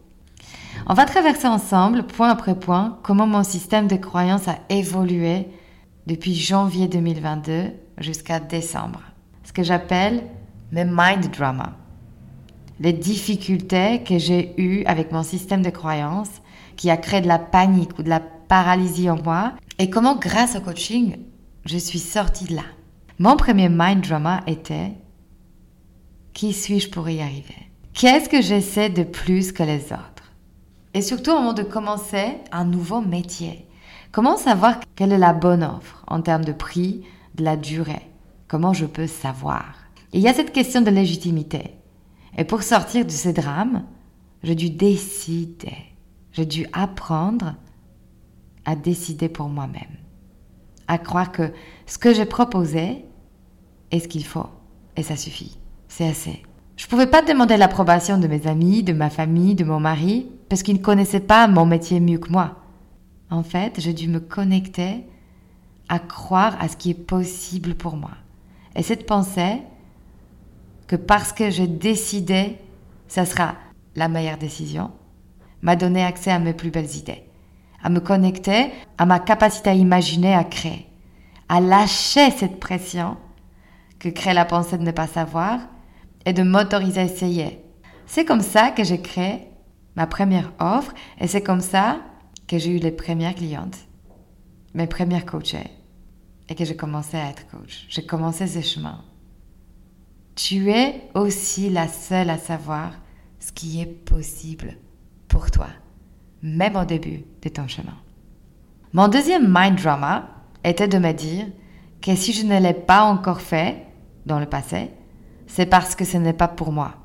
On 0.87 0.93
va 0.93 1.05
traverser 1.05 1.47
ensemble, 1.47 2.03
point 2.03 2.29
après 2.29 2.55
point, 2.55 2.99
comment 3.03 3.27
mon 3.27 3.43
système 3.43 3.87
de 3.87 3.95
croyance 3.95 4.47
a 4.47 4.59
évolué 4.69 5.47
depuis 6.07 6.35
janvier 6.35 6.87
2022 6.87 7.71
jusqu'à 7.97 8.39
décembre. 8.39 9.01
Ce 9.43 9.53
que 9.53 9.63
j'appelle 9.63 10.23
mes 10.71 10.85
mind 10.85 11.31
drama. 11.31 11.77
Les 12.79 12.93
difficultés 12.93 14.03
que 14.03 14.17
j'ai 14.17 14.53
eues 14.61 14.83
avec 14.85 15.11
mon 15.11 15.23
système 15.23 15.61
de 15.61 15.69
croyance 15.69 16.29
qui 16.75 16.89
a 16.89 16.97
créé 16.97 17.21
de 17.21 17.27
la 17.27 17.39
panique 17.39 17.97
ou 17.97 18.03
de 18.03 18.09
la 18.09 18.19
paralysie 18.19 19.09
en 19.09 19.21
moi 19.21 19.53
et 19.79 19.89
comment 19.89 20.15
grâce 20.15 20.55
au 20.55 20.61
coaching, 20.61 21.17
je 21.65 21.77
suis 21.77 21.99
sortie 21.99 22.45
de 22.45 22.55
là. 22.55 22.63
Mon 23.17 23.37
premier 23.37 23.69
mind 23.69 24.05
drama 24.05 24.41
était 24.45 24.91
qui 26.33 26.51
suis-je 26.51 26.89
pour 26.89 27.09
y 27.09 27.21
arriver? 27.21 27.55
Qu'est-ce 27.93 28.27
que 28.27 28.41
j'essaie 28.41 28.89
de 28.89 29.03
plus 29.03 29.53
que 29.53 29.63
les 29.63 29.85
autres? 29.93 30.33
Et 30.93 31.01
surtout 31.01 31.31
au 31.31 31.35
moment 31.35 31.53
de 31.53 31.63
commencer 31.63 32.37
un 32.51 32.65
nouveau 32.65 32.99
métier. 32.99 33.65
Comment 34.15 34.37
savoir 34.37 34.79
quelle 34.95 35.11
est 35.11 35.17
la 35.17 35.33
bonne 35.33 35.61
offre 35.61 36.05
en 36.07 36.21
termes 36.21 36.45
de 36.45 36.53
prix, 36.53 37.03
de 37.35 37.43
la 37.43 37.57
durée? 37.57 38.09
Comment 38.47 38.71
je 38.71 38.85
peux 38.85 39.07
savoir? 39.07 39.75
Il 40.13 40.21
y 40.21 40.29
a 40.29 40.33
cette 40.33 40.53
question 40.53 40.79
de 40.79 40.89
légitimité. 40.89 41.71
Et 42.37 42.45
pour 42.45 42.63
sortir 42.63 43.03
de 43.03 43.11
ce 43.11 43.27
drame, 43.27 43.83
j'ai 44.41 44.55
dû 44.55 44.69
décider. 44.69 45.75
J'ai 46.31 46.45
dû 46.45 46.65
apprendre 46.71 47.55
à 48.63 48.77
décider 48.77 49.27
pour 49.27 49.49
moi-même. 49.49 49.97
À 50.87 50.97
croire 50.97 51.33
que 51.33 51.51
ce 51.85 51.97
que 51.97 52.13
j'ai 52.13 52.25
proposé 52.25 53.03
est 53.91 53.99
ce 53.99 54.07
qu'il 54.07 54.23
faut. 54.23 54.47
Et 54.95 55.03
ça 55.03 55.17
suffit. 55.17 55.57
C'est 55.89 56.07
assez. 56.07 56.41
Je 56.77 56.85
ne 56.85 56.89
pouvais 56.89 57.07
pas 57.07 57.21
demander 57.21 57.57
l'approbation 57.57 58.17
de 58.17 58.27
mes 58.27 58.47
amis, 58.47 58.81
de 58.81 58.93
ma 58.93 59.09
famille, 59.09 59.55
de 59.55 59.65
mon 59.65 59.81
mari, 59.81 60.31
parce 60.47 60.63
qu'ils 60.63 60.77
ne 60.77 60.81
connaissaient 60.81 61.19
pas 61.19 61.49
mon 61.49 61.65
métier 61.65 61.99
mieux 61.99 62.19
que 62.19 62.31
moi. 62.31 62.61
En 63.35 63.43
fait, 63.43 63.81
j'ai 63.81 63.91
dû 63.91 64.07
me 64.07 64.21
connecter 64.21 65.03
à 65.89 65.99
croire 65.99 66.55
à 66.61 66.69
ce 66.69 66.77
qui 66.77 66.91
est 66.91 66.93
possible 66.93 67.75
pour 67.75 67.97
moi. 67.97 68.13
Et 68.77 68.81
cette 68.81 69.05
pensée, 69.05 69.57
que 70.87 70.95
parce 70.95 71.33
que 71.33 71.49
j'ai 71.49 71.67
décidé, 71.67 72.55
ça 73.09 73.25
sera 73.25 73.55
la 73.97 74.07
meilleure 74.07 74.37
décision, 74.37 74.89
m'a 75.61 75.75
donné 75.75 76.01
accès 76.01 76.31
à 76.31 76.39
mes 76.39 76.53
plus 76.53 76.71
belles 76.71 76.95
idées, 76.95 77.25
à 77.83 77.89
me 77.89 77.99
connecter 77.99 78.71
à 78.97 79.05
ma 79.05 79.19
capacité 79.19 79.71
à 79.71 79.73
imaginer, 79.73 80.33
à 80.33 80.45
créer, 80.45 80.87
à 81.49 81.59
lâcher 81.59 82.31
cette 82.31 82.61
pression 82.61 83.17
que 83.99 84.07
crée 84.07 84.33
la 84.33 84.45
pensée 84.45 84.77
de 84.77 84.83
ne 84.83 84.91
pas 84.91 85.07
savoir 85.07 85.59
et 86.25 86.31
de 86.31 86.43
m'autoriser 86.43 87.01
à 87.01 87.03
essayer. 87.03 87.61
C'est 88.05 88.23
comme 88.23 88.41
ça 88.41 88.71
que 88.71 88.85
j'ai 88.85 89.01
créé 89.01 89.49
ma 89.97 90.07
première 90.07 90.53
offre 90.59 90.93
et 91.19 91.27
c'est 91.27 91.43
comme 91.43 91.59
ça 91.59 91.99
que 92.47 92.57
j'ai 92.57 92.71
eu 92.71 92.79
les 92.79 92.91
premières 92.91 93.35
clientes, 93.35 93.77
mes 94.73 94.87
premières 94.87 95.25
coachées 95.25 95.71
et 96.49 96.55
que 96.55 96.65
j'ai 96.65 96.75
commencé 96.75 97.17
à 97.17 97.29
être 97.29 97.47
coach. 97.47 97.85
J'ai 97.89 98.05
commencé 98.05 98.47
ce 98.47 98.61
chemin. 98.61 99.03
Tu 100.35 100.69
es 100.69 101.09
aussi 101.13 101.69
la 101.69 101.87
seule 101.87 102.29
à 102.29 102.37
savoir 102.37 102.91
ce 103.39 103.51
qui 103.51 103.81
est 103.81 103.85
possible 103.85 104.77
pour 105.27 105.49
toi, 105.49 105.67
même 106.41 106.75
au 106.75 106.85
début 106.85 107.23
de 107.41 107.49
ton 107.49 107.67
chemin. 107.67 107.97
Mon 108.93 109.07
deuxième 109.07 109.47
mind 109.47 109.81
drama 109.81 110.29
était 110.63 110.87
de 110.87 110.97
me 110.97 111.11
dire 111.13 111.47
que 112.01 112.15
si 112.15 112.33
je 112.33 112.45
ne 112.45 112.59
l'ai 112.59 112.73
pas 112.73 113.03
encore 113.03 113.41
fait 113.41 113.85
dans 114.25 114.39
le 114.39 114.45
passé, 114.45 114.91
c'est 115.47 115.65
parce 115.65 115.95
que 115.95 116.05
ce 116.05 116.17
n'est 116.17 116.33
pas 116.33 116.47
pour 116.47 116.71
moi. 116.71 116.95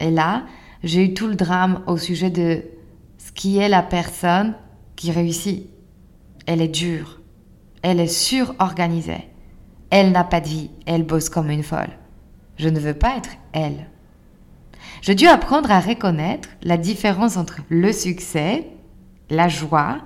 Et 0.00 0.10
là, 0.10 0.44
j'ai 0.82 1.04
eu 1.04 1.14
tout 1.14 1.26
le 1.26 1.34
drame 1.34 1.82
au 1.86 1.96
sujet 1.96 2.30
de 2.30 2.64
qui 3.40 3.56
est 3.56 3.70
la 3.70 3.82
personne 3.82 4.54
qui 4.96 5.10
réussit. 5.10 5.70
Elle 6.44 6.60
est 6.60 6.68
dure, 6.68 7.22
elle 7.80 7.98
est 7.98 8.06
surorganisée, 8.06 9.30
elle 9.88 10.12
n'a 10.12 10.24
pas 10.24 10.42
de 10.42 10.48
vie, 10.48 10.70
elle 10.84 11.04
bosse 11.04 11.30
comme 11.30 11.48
une 11.48 11.62
folle. 11.62 11.88
Je 12.58 12.68
ne 12.68 12.78
veux 12.78 12.92
pas 12.92 13.16
être 13.16 13.30
elle. 13.54 13.86
J'ai 15.00 15.14
dû 15.14 15.26
apprendre 15.26 15.70
à 15.70 15.80
reconnaître 15.80 16.50
la 16.62 16.76
différence 16.76 17.38
entre 17.38 17.60
le 17.70 17.94
succès, 17.94 18.66
la 19.30 19.48
joie 19.48 20.02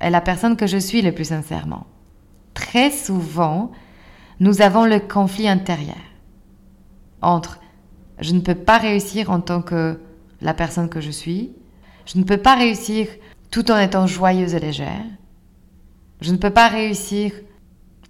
et 0.00 0.10
la 0.10 0.20
personne 0.20 0.56
que 0.56 0.66
je 0.66 0.78
suis 0.78 1.00
le 1.00 1.12
plus 1.12 1.26
sincèrement. 1.26 1.86
Très 2.54 2.90
souvent, 2.90 3.70
nous 4.40 4.62
avons 4.62 4.84
le 4.84 4.98
conflit 4.98 5.46
intérieur 5.46 5.94
entre 7.22 7.60
je 8.18 8.32
ne 8.32 8.40
peux 8.40 8.56
pas 8.56 8.78
réussir 8.78 9.30
en 9.30 9.40
tant 9.40 9.62
que 9.62 10.00
la 10.40 10.54
personne 10.54 10.88
que 10.88 11.00
je 11.00 11.12
suis, 11.12 11.52
je 12.06 12.18
ne 12.18 12.24
peux 12.24 12.38
pas 12.38 12.56
réussir 12.56 13.08
tout 13.50 13.70
en 13.70 13.78
étant 13.78 14.06
joyeuse 14.06 14.54
et 14.54 14.60
légère, 14.60 15.04
je 16.20 16.32
ne 16.32 16.36
peux 16.36 16.50
pas 16.50 16.68
réussir 16.68 17.32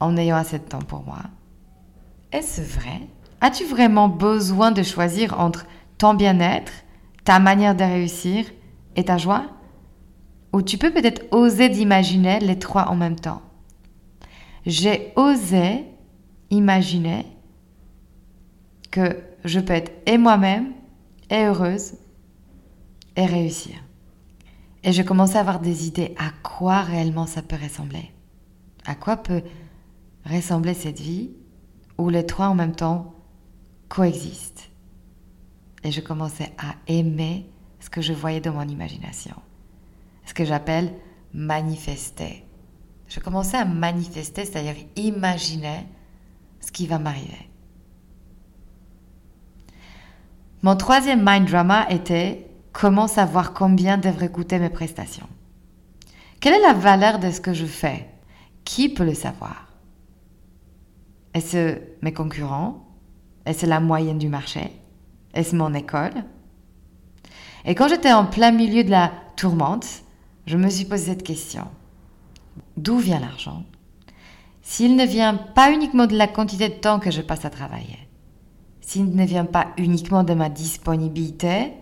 en 0.01 0.17
ayant 0.17 0.37
assez 0.37 0.59
de 0.59 0.65
temps 0.65 0.79
pour 0.83 1.05
moi. 1.05 1.23
Est-ce 2.33 2.61
vrai? 2.61 3.01
As-tu 3.41 3.65
vraiment 3.65 4.09
besoin 4.09 4.73
de 4.73 4.83
choisir 4.83 5.39
entre 5.39 5.67
ton 5.99 6.15
bien-être, 6.15 6.73
ta 7.25 7.39
manière 7.39 7.75
de 7.75 7.85
réussir 7.85 8.47
et 8.97 9.05
ta 9.05 9.19
joie? 9.19 9.45
Ou 10.53 10.63
tu 10.63 10.79
peux 10.79 10.93
peut-être 10.93 11.23
oser 11.33 11.69
d'imaginer 11.69 12.41
les 12.41 12.59
trois 12.59 12.89
en 12.89 12.97
même 12.97 13.19
temps? 13.19 13.43
J'ai 14.67 15.13
osé 15.17 15.85
imaginer 16.51 17.27
que 18.91 19.19
je 19.45 19.61
peux 19.61 19.75
être 19.75 19.93
et 20.07 20.17
moi-même, 20.17 20.73
et 21.29 21.45
heureuse, 21.45 21.95
et 23.17 23.27
réussir. 23.27 23.75
Et 24.85 24.93
je 24.93 25.03
commençais 25.03 25.39
à 25.39 25.41
avoir 25.41 25.61
des 25.61 25.87
idées 25.87 26.15
à 26.19 26.31
quoi 26.43 26.83
réellement 26.83 27.27
ça 27.27 27.41
peut 27.41 27.57
ressembler. 27.61 28.11
À 28.85 28.95
quoi 28.95 29.17
peut 29.17 29.43
ressembler 30.27 30.75
cette 30.75 31.01
vie 31.01 31.31
où 31.97 32.11
les 32.11 32.27
trois 32.27 32.49
en 32.49 32.55
même 32.55 32.77
temps 32.77 33.15
coexistent. 33.89 34.69
Et 35.85 35.91
je 35.91 36.03
commençais 36.03 36.53
à 36.59 36.75
aimer 36.87 37.49
ce 37.81 37.89
que 37.89 38.03
je 38.03 38.13
voyais 38.13 38.41
dans 38.41 38.53
mon 38.53 38.69
imagination. 38.69 39.37
Ce 40.27 40.35
que 40.35 40.45
j'appelle 40.45 40.93
manifester. 41.33 42.45
Je 43.09 43.21
commençais 43.21 43.57
à 43.57 43.65
manifester, 43.65 44.45
c'est-à-dire 44.45 44.77
imaginer 44.97 45.87
ce 46.61 46.73
qui 46.73 46.87
va 46.87 46.99
m'arriver. 46.99 47.49
Mon 50.63 50.77
troisième 50.77 51.25
mind 51.25 51.49
drama 51.49 51.87
était 51.91 52.51
comment 52.75 53.09
savoir 53.09 53.55
combien 53.55 53.97
devraient 53.97 54.31
coûter 54.31 54.59
mes 54.59 54.69
prestations? 54.69 55.29
Quelle 56.41 56.55
est 56.55 56.67
la 56.67 56.75
valeur 56.75 57.19
de 57.19 57.31
ce 57.31 57.41
que 57.41 57.55
je 57.55 57.65
fais? 57.65 58.11
Qui 58.65 58.91
peut 58.91 59.05
le 59.05 59.15
savoir? 59.15 59.69
Est-ce 61.33 61.79
mes 62.03 62.13
concurrents? 62.13 62.85
Est-ce 63.47 63.65
la 63.65 63.81
moyenne 63.81 64.19
du 64.19 64.29
marché? 64.29 64.73
Est-ce 65.33 65.57
mon 65.57 65.73
école? 65.73 66.25
Et 67.65 67.75
quand 67.75 67.89
j'étais 67.89 68.13
en 68.13 68.27
plein 68.27 68.51
milieu 68.51 68.85
de 68.85 68.91
la 68.91 69.11
tourmente, 69.37 69.87
je 70.47 70.59
me 70.59 70.69
suis 70.69 70.85
posé 70.85 71.07
cette 71.07 71.23
question. 71.23 71.67
D'où 72.77 72.99
vient 72.99 73.21
l'argent? 73.21 73.63
S'il 74.63 74.97
ne 74.97 75.07
vient 75.07 75.35
pas 75.35 75.71
uniquement 75.73 76.07
de 76.07 76.17
la 76.17 76.27
quantité 76.27 76.69
de 76.69 76.75
temps 76.75 76.99
que 76.99 77.11
je 77.11 77.23
passe 77.23 77.45
à 77.45 77.51
travailler, 77.51 77.99
s'il 78.81 79.15
ne 79.15 79.25
vient 79.25 79.45
pas 79.45 79.69
uniquement 79.79 80.25
de 80.25 80.35
ma 80.35 80.49
disponibilité 80.49 81.73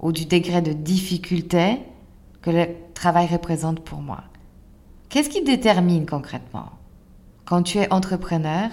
ou 0.00 0.12
du 0.12 0.26
degré 0.26 0.62
de 0.62 0.72
difficulté 0.72 1.78
que 2.42 2.50
le 2.50 2.66
travail 2.94 3.26
représente 3.26 3.80
pour 3.80 4.00
moi. 4.00 4.24
Qu'est-ce 5.08 5.28
qui 5.28 5.42
détermine 5.42 6.06
concrètement? 6.06 6.70
Quand 7.44 7.62
tu 7.62 7.78
es 7.78 7.92
entrepreneur, 7.92 8.70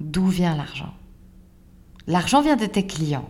d'où 0.00 0.26
vient 0.26 0.56
l'argent? 0.56 0.92
L'argent 2.06 2.40
vient 2.40 2.56
de 2.56 2.66
tes 2.66 2.86
clients, 2.86 3.28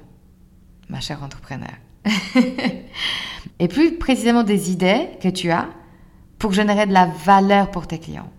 ma 0.88 1.00
chère 1.00 1.22
entrepreneur. 1.22 1.74
Et 3.58 3.68
plus 3.68 3.98
précisément 3.98 4.44
des 4.44 4.70
idées 4.70 5.08
que 5.20 5.28
tu 5.28 5.50
as 5.50 5.68
pour 6.38 6.52
générer 6.52 6.86
de 6.86 6.92
la 6.92 7.06
valeur 7.06 7.70
pour 7.70 7.88
tes 7.88 7.98
clients, 7.98 8.30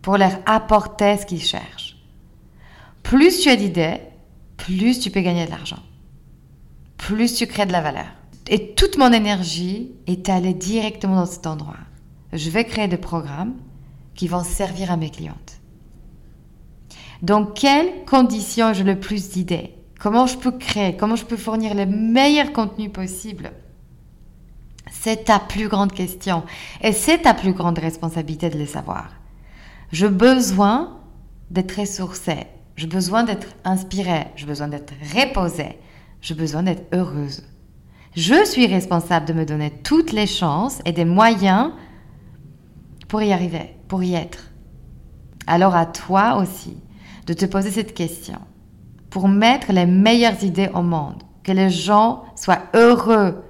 pour 0.00 0.16
leur 0.16 0.32
apporter 0.46 1.18
ce 1.18 1.26
qu'ils 1.26 1.42
cherchent. 1.42 1.96
Plus 3.02 3.40
tu 3.40 3.50
as 3.50 3.56
d'idées, 3.56 4.00
plus 4.56 4.98
tu 4.98 5.10
peux 5.10 5.20
gagner 5.20 5.44
de 5.44 5.50
l'argent. 5.50 5.82
Plus 7.06 7.34
tu 7.34 7.46
crées 7.46 7.66
de 7.66 7.72
la 7.72 7.82
valeur. 7.82 8.06
Et 8.48 8.74
toute 8.74 8.96
mon 8.96 9.12
énergie 9.12 9.92
est 10.06 10.30
allée 10.30 10.54
directement 10.54 11.16
dans 11.16 11.26
cet 11.26 11.46
endroit. 11.46 11.76
Je 12.32 12.48
vais 12.48 12.64
créer 12.64 12.88
des 12.88 12.96
programmes 12.96 13.56
qui 14.14 14.26
vont 14.26 14.42
servir 14.42 14.90
à 14.90 14.96
mes 14.96 15.10
clientes. 15.10 15.60
Dans 17.20 17.44
quelles 17.44 18.06
conditions 18.06 18.72
j'ai 18.72 18.84
le 18.84 18.98
plus 18.98 19.28
d'idées? 19.28 19.74
Comment 20.00 20.26
je 20.26 20.38
peux 20.38 20.52
créer, 20.52 20.96
comment 20.96 21.14
je 21.14 21.26
peux 21.26 21.36
fournir 21.36 21.74
le 21.74 21.84
meilleur 21.84 22.54
contenu 22.54 22.88
possible. 22.88 23.52
C'est 24.90 25.24
ta 25.24 25.38
plus 25.38 25.68
grande 25.68 25.92
question 25.92 26.42
et 26.80 26.92
c'est 26.92 27.18
ta 27.18 27.34
plus 27.34 27.52
grande 27.52 27.78
responsabilité 27.78 28.48
de 28.48 28.58
le 28.58 28.66
savoir. 28.66 29.10
J'ai 29.92 30.08
besoin 30.08 31.00
d'être 31.50 31.78
ressourcée, 31.78 32.46
j'ai 32.76 32.86
besoin 32.86 33.24
d'être 33.24 33.48
inspirée, 33.64 34.28
j'ai 34.36 34.46
besoin 34.46 34.68
d'être 34.68 34.94
reposée, 35.14 35.78
j'ai 36.24 36.34
besoin 36.34 36.62
d'être 36.62 36.86
heureuse. 36.94 37.42
Je 38.16 38.46
suis 38.46 38.66
responsable 38.66 39.26
de 39.26 39.34
me 39.34 39.44
donner 39.44 39.70
toutes 39.82 40.12
les 40.12 40.26
chances 40.26 40.80
et 40.86 40.92
des 40.92 41.04
moyens 41.04 41.72
pour 43.08 43.20
y 43.20 43.30
arriver, 43.30 43.76
pour 43.88 44.02
y 44.02 44.14
être. 44.14 44.50
Alors 45.46 45.76
à 45.76 45.84
toi 45.84 46.38
aussi 46.38 46.78
de 47.26 47.34
te 47.34 47.44
poser 47.44 47.70
cette 47.70 47.92
question 47.92 48.38
pour 49.10 49.28
mettre 49.28 49.70
les 49.72 49.84
meilleures 49.84 50.42
idées 50.42 50.70
au 50.72 50.80
monde, 50.80 51.22
que 51.42 51.52
les 51.52 51.68
gens 51.68 52.24
soient 52.36 52.62
heureux 52.72 53.44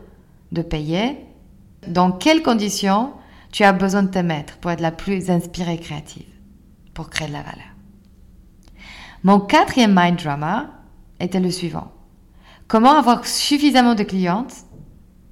de 0.50 0.62
payer, 0.62 1.16
dans 1.86 2.10
quelles 2.10 2.42
conditions 2.42 3.12
tu 3.52 3.62
as 3.62 3.72
besoin 3.72 4.02
de 4.02 4.10
te 4.10 4.18
mettre 4.18 4.58
pour 4.58 4.72
être 4.72 4.80
la 4.80 4.90
plus 4.90 5.30
inspirée 5.30 5.74
et 5.74 5.78
créative, 5.78 6.26
pour 6.92 7.08
créer 7.08 7.28
de 7.28 7.34
la 7.34 7.42
valeur? 7.42 7.72
Mon 9.22 9.38
quatrième 9.38 9.94
mind 9.96 10.20
drama 10.20 10.70
était 11.20 11.40
le 11.40 11.52
suivant. 11.52 11.93
Comment 12.66 12.96
avoir 12.96 13.26
suffisamment 13.26 13.94
de 13.94 14.02
clientes 14.02 14.54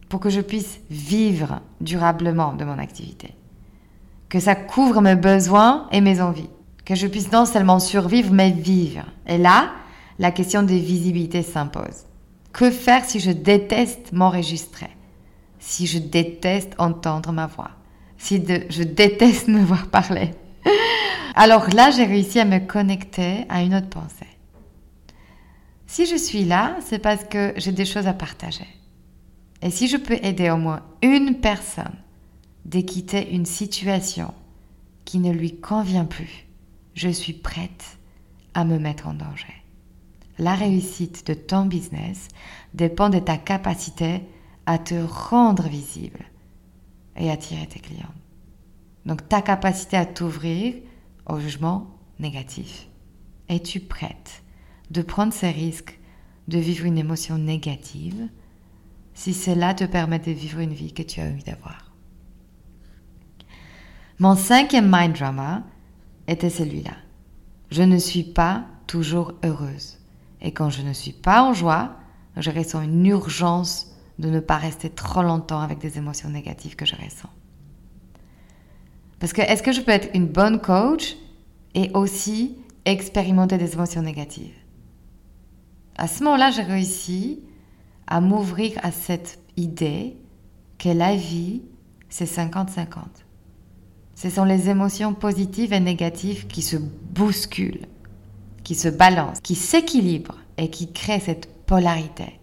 pour 0.09 0.21
que 0.21 0.31
je 0.31 0.41
puisse 0.41 0.81
vivre 0.91 1.61
durablement 1.81 2.53
de 2.53 2.65
mon 2.65 2.79
activité? 2.79 3.35
Que 4.29 4.41
ça 4.41 4.55
couvre 4.55 5.01
mes 5.01 5.17
besoins 5.17 5.89
et 5.93 6.01
mes 6.01 6.21
envies. 6.21 6.51
Que 6.85 6.95
je 6.95 7.07
puisse 7.07 7.33
non 7.33 7.47
seulement 7.47 7.79
survivre, 7.79 8.33
mais 8.33 8.51
vivre. 8.51 9.05
Et 9.27 9.39
là, 9.39 9.71
la 10.19 10.31
question 10.31 10.63
de 10.63 10.75
visibilité 10.75 11.43
s'impose. 11.43 12.07
Que 12.53 12.71
faire 12.71 13.05
si 13.05 13.19
je 13.19 13.31
déteste 13.31 14.13
m'enregistrer? 14.13 14.91
Si 15.59 15.87
je 15.87 15.99
déteste 15.99 16.75
entendre 16.79 17.33
ma 17.33 17.47
voix? 17.47 17.71
Si 18.19 18.43
je 18.69 18.83
déteste 18.83 19.49
me 19.49 19.65
voir 19.65 19.87
parler? 19.87 20.33
Alors 21.35 21.71
là, 21.71 21.91
j'ai 21.91 22.05
réussi 22.05 22.41
à 22.41 22.45
me 22.45 22.59
connecter 22.59 23.47
à 23.49 23.63
une 23.63 23.75
autre 23.75 23.89
pensée. 23.89 24.32
Si 25.93 26.07
je 26.07 26.17
suis 26.17 26.47
là, 26.47 26.79
c'est 26.81 26.99
parce 26.99 27.23
que 27.25 27.53
j'ai 27.59 27.71
des 27.71 27.85
choses 27.85 28.07
à 28.07 28.15
partager. 28.15 28.67
Et 29.61 29.71
si 29.71 29.89
je 29.89 29.99
peux 29.99 30.19
aider 30.23 30.49
au 30.49 30.57
moins 30.57 30.87
une 31.03 31.35
personne 31.35 31.99
de 32.65 32.81
quitter 32.81 33.35
une 33.35 33.45
situation 33.45 34.33
qui 35.05 35.19
ne 35.19 35.31
lui 35.31 35.61
convient 35.61 36.07
plus, 36.07 36.47
je 36.95 37.11
suis 37.11 37.35
prête 37.35 37.99
à 38.55 38.65
me 38.65 38.79
mettre 38.79 39.07
en 39.07 39.13
danger. 39.13 39.53
La 40.39 40.55
réussite 40.55 41.27
de 41.27 41.35
ton 41.35 41.67
business 41.67 42.29
dépend 42.73 43.11
de 43.11 43.19
ta 43.19 43.37
capacité 43.37 44.23
à 44.65 44.79
te 44.79 44.95
rendre 44.95 45.69
visible 45.69 46.25
et 47.19 47.31
attirer 47.31 47.67
tes 47.67 47.81
clients. 47.81 48.15
Donc 49.05 49.29
ta 49.29 49.43
capacité 49.43 49.99
à 49.99 50.07
t'ouvrir 50.07 50.73
au 51.27 51.39
jugement 51.39 51.87
négatif. 52.19 52.89
Es-tu 53.51 53.79
prête 53.81 54.42
de 54.93 55.03
prendre 55.03 55.33
ces 55.33 55.51
risques 55.51 55.99
de 56.49 56.59
vivre 56.59 56.85
une 56.85 56.99
émotion 56.99 57.39
négative 57.39 58.29
si 59.15 59.33
cela 59.33 59.75
te 59.75 59.85
permet 59.85 60.19
de 60.19 60.31
vivre 60.31 60.61
une 60.61 60.75
vie 60.75 60.93
que 60.93 61.03
tu 61.03 61.21
as 61.21 61.25
envie 61.25 61.43
d'avoir 61.43 61.93
Mon 64.19 64.37
cinquième 64.37 64.91
mind 64.91 65.17
drama 65.17 65.63
était 66.29 66.51
celui-là. 66.51 66.97
Je 67.71 67.83
ne 67.83 67.99
suis 67.99 68.23
pas 68.23 68.67
toujours 68.87 69.33
heureuse. 69.45 69.99
Et 70.43 70.53
quand 70.53 70.69
je 70.69 70.83
ne 70.83 70.93
suis 70.93 71.13
pas 71.13 71.43
en 71.43 71.55
joie, 71.55 71.97
je 72.37 72.51
ressens 72.51 72.83
une 72.83 73.07
urgence 73.07 73.97
de 74.19 74.29
ne 74.29 74.41
pas 74.41 74.57
rester 74.57 74.91
trop 74.91 75.23
longtemps 75.23 75.61
avec 75.61 75.79
des 75.79 75.97
émotions 75.97 76.29
négatives 76.29 76.77
que 76.77 76.85
je 76.85 76.97
ressens. 76.97 77.31
Parce 79.21 79.33
que 79.33 79.41
est-ce 79.41 79.63
que 79.63 79.73
je 79.73 79.81
peux 79.81 79.93
être 79.93 80.11
une 80.15 80.27
bonne 80.27 80.61
coach 80.61 81.17
et 81.75 81.91
aussi 81.95 82.57
expérimenter 82.85 83.57
des 83.57 83.73
émotions 83.73 84.03
négatives? 84.03 84.62
À 86.03 86.09
ce 86.09 86.25
moment-là, 86.25 86.51
j'ai 86.51 86.63
réussi 86.63 87.39
à 88.09 88.21
m'ouvrir 88.21 88.73
à 88.83 88.91
cette 88.91 89.39
idée 89.57 90.17
que 90.77 90.89
la 90.89 91.15
vie, 91.15 91.63
c'est 92.09 92.25
50-50. 92.25 92.89
Ce 94.17 94.29
sont 94.29 94.45
les 94.45 94.69
émotions 94.69 95.15
positives 95.15 95.73
et 95.73 95.79
négatives 95.79 96.49
qui 96.49 96.61
se 96.61 96.77
bousculent 96.77 97.87
qui 98.65 98.75
se 98.75 98.89
balance, 98.89 99.41
qui 99.41 99.55
s'équilibre 99.55 100.39
et 100.57 100.71
qui 100.71 100.93
crée 100.93 101.21
cette 101.21 101.49
polarité. 101.67 102.41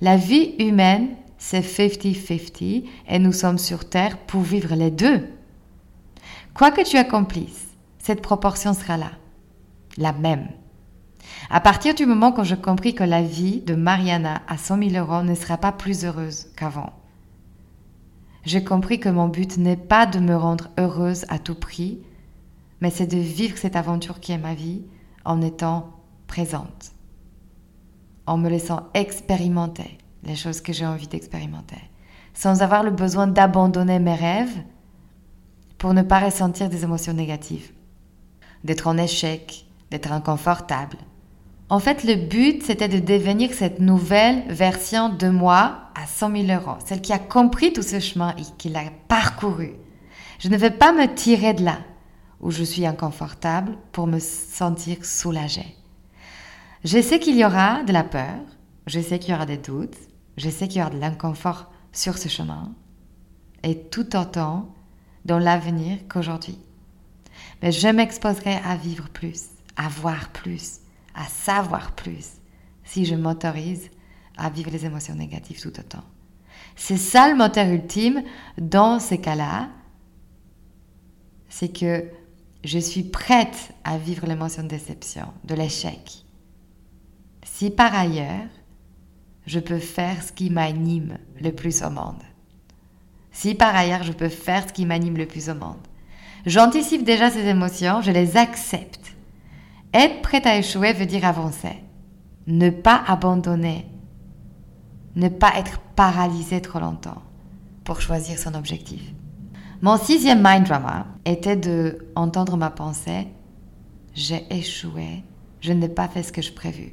La 0.00 0.16
vie 0.16 0.54
humaine, 0.58 1.08
c'est 1.38 1.60
50-50 1.60 2.84
et 3.08 3.18
nous 3.18 3.32
sommes 3.32 3.58
sur 3.58 3.88
Terre 3.88 4.18
pour 4.18 4.42
vivre 4.42 4.74
les 4.74 4.90
deux. 4.90 5.26
Quoi 6.54 6.70
que 6.70 6.84
tu 6.84 6.96
accomplisses, 6.96 7.68
cette 7.98 8.22
proportion 8.22 8.74
sera 8.74 8.96
là, 8.96 9.12
la 9.96 10.12
même. 10.12 10.48
À 11.50 11.60
partir 11.60 11.94
du 11.94 12.04
moment 12.04 12.38
où 12.38 12.44
j'ai 12.44 12.58
compris 12.58 12.94
que 12.94 13.04
la 13.04 13.22
vie 13.22 13.62
de 13.62 13.74
Mariana 13.74 14.42
à 14.48 14.58
100 14.58 14.90
000 14.90 15.02
euros 15.02 15.22
ne 15.22 15.34
sera 15.34 15.56
pas 15.56 15.72
plus 15.72 16.04
heureuse 16.04 16.48
qu'avant, 16.56 16.92
j'ai 18.44 18.62
compris 18.62 19.00
que 19.00 19.08
mon 19.08 19.28
but 19.28 19.56
n'est 19.56 19.78
pas 19.78 20.04
de 20.04 20.18
me 20.18 20.36
rendre 20.36 20.68
heureuse 20.78 21.24
à 21.30 21.38
tout 21.38 21.54
prix, 21.54 22.00
mais 22.82 22.90
c'est 22.90 23.06
de 23.06 23.16
vivre 23.16 23.56
cette 23.56 23.76
aventure 23.76 24.20
qui 24.20 24.32
est 24.32 24.38
ma 24.38 24.54
vie 24.54 24.82
en 25.24 25.40
étant 25.40 25.96
présente, 26.26 26.92
en 28.26 28.36
me 28.36 28.50
laissant 28.50 28.88
expérimenter 28.92 29.96
les 30.24 30.36
choses 30.36 30.60
que 30.60 30.74
j'ai 30.74 30.86
envie 30.86 31.08
d'expérimenter, 31.08 31.80
sans 32.34 32.60
avoir 32.60 32.82
le 32.82 32.90
besoin 32.90 33.26
d'abandonner 33.26 33.98
mes 33.98 34.14
rêves 34.14 34.62
pour 35.78 35.94
ne 35.94 36.02
pas 36.02 36.18
ressentir 36.18 36.68
des 36.68 36.84
émotions 36.84 37.14
négatives, 37.14 37.72
d'être 38.64 38.86
en 38.86 38.98
échec, 38.98 39.66
d'être 39.90 40.12
inconfortable. 40.12 40.98
En 41.70 41.80
fait, 41.80 42.04
le 42.04 42.14
but, 42.14 42.62
c'était 42.62 42.88
de 42.88 42.98
devenir 42.98 43.52
cette 43.52 43.78
nouvelle 43.78 44.42
version 44.48 45.10
de 45.10 45.28
moi 45.28 45.90
à 45.94 46.06
100 46.06 46.46
000 46.46 46.60
euros, 46.60 46.78
celle 46.84 47.02
qui 47.02 47.12
a 47.12 47.18
compris 47.18 47.74
tout 47.74 47.82
ce 47.82 48.00
chemin 48.00 48.34
et 48.38 48.42
qui 48.56 48.70
l'a 48.70 48.84
parcouru. 49.08 49.72
Je 50.38 50.48
ne 50.48 50.56
vais 50.56 50.70
pas 50.70 50.92
me 50.92 51.06
tirer 51.14 51.52
de 51.52 51.64
là 51.64 51.78
où 52.40 52.50
je 52.50 52.62
suis 52.64 52.86
inconfortable 52.86 53.76
pour 53.92 54.06
me 54.06 54.18
sentir 54.18 55.04
soulagée. 55.04 55.76
Je 56.84 57.02
sais 57.02 57.18
qu'il 57.18 57.36
y 57.36 57.44
aura 57.44 57.82
de 57.82 57.92
la 57.92 58.04
peur, 58.04 58.38
je 58.86 59.00
sais 59.00 59.18
qu'il 59.18 59.32
y 59.32 59.34
aura 59.34 59.44
des 59.44 59.58
doutes, 59.58 59.96
je 60.38 60.48
sais 60.48 60.68
qu'il 60.68 60.78
y 60.78 60.82
aura 60.82 60.90
de 60.90 60.98
l'inconfort 61.00 61.70
sur 61.92 62.16
ce 62.16 62.28
chemin, 62.28 62.72
et 63.62 63.78
tout 63.78 64.16
autant 64.16 64.72
dans 65.24 65.38
l'avenir 65.38 65.98
qu'aujourd'hui. 66.08 66.58
Mais 67.60 67.72
je 67.72 67.88
m'exposerai 67.88 68.54
à 68.64 68.76
vivre 68.76 69.08
plus, 69.10 69.48
à 69.76 69.88
voir 69.88 70.30
plus, 70.30 70.78
à 71.18 71.24
savoir 71.24 71.92
plus, 71.92 72.38
si 72.84 73.04
je 73.04 73.16
m'autorise 73.16 73.90
à 74.36 74.50
vivre 74.50 74.70
les 74.70 74.86
émotions 74.86 75.16
négatives 75.16 75.60
tout 75.60 75.76
autant. 75.78 76.04
C'est 76.76 76.96
ça 76.96 77.28
le 77.28 77.36
moteur 77.36 77.66
ultime 77.66 78.22
dans 78.56 79.00
ces 79.00 79.18
cas-là, 79.18 79.68
c'est 81.48 81.76
que 81.76 82.04
je 82.64 82.78
suis 82.78 83.02
prête 83.02 83.74
à 83.82 83.98
vivre 83.98 84.26
l'émotion 84.26 84.62
de 84.62 84.68
déception, 84.68 85.26
de 85.42 85.54
l'échec. 85.56 86.24
Si 87.42 87.70
par 87.70 87.94
ailleurs, 87.94 88.46
je 89.46 89.58
peux 89.58 89.78
faire 89.78 90.22
ce 90.22 90.30
qui 90.30 90.50
m'anime 90.50 91.18
le 91.40 91.50
plus 91.50 91.82
au 91.82 91.90
monde. 91.90 92.22
Si 93.32 93.56
par 93.56 93.74
ailleurs, 93.74 94.04
je 94.04 94.12
peux 94.12 94.28
faire 94.28 94.68
ce 94.68 94.72
qui 94.72 94.86
m'anime 94.86 95.16
le 95.16 95.26
plus 95.26 95.48
au 95.48 95.54
monde. 95.54 95.80
J'anticipe 96.46 97.02
déjà 97.02 97.28
ces 97.30 97.46
émotions, 97.46 98.02
je 98.02 98.12
les 98.12 98.36
accepte. 98.36 98.97
Être 99.94 100.22
prête 100.22 100.46
à 100.46 100.58
échouer 100.58 100.92
veut 100.92 101.06
dire 101.06 101.24
avancer. 101.24 101.82
Ne 102.46 102.70
pas 102.70 103.02
abandonner. 103.06 103.86
Ne 105.16 105.28
pas 105.28 105.56
être 105.56 105.80
paralysé 105.96 106.60
trop 106.60 106.78
longtemps 106.78 107.22
pour 107.84 108.00
choisir 108.00 108.38
son 108.38 108.54
objectif. 108.54 109.02
Mon 109.80 109.96
sixième 109.96 110.42
mind 110.44 110.66
drama 110.66 111.06
était 111.24 111.56
de 111.56 112.10
entendre 112.14 112.56
ma 112.56 112.70
pensée 112.70 113.28
j'ai 114.18 114.44
échoué, 114.50 115.22
je 115.60 115.72
n'ai 115.72 115.88
pas 115.88 116.08
fait 116.08 116.24
ce 116.24 116.32
que 116.32 116.42
je 116.42 116.52
prévu. 116.52 116.92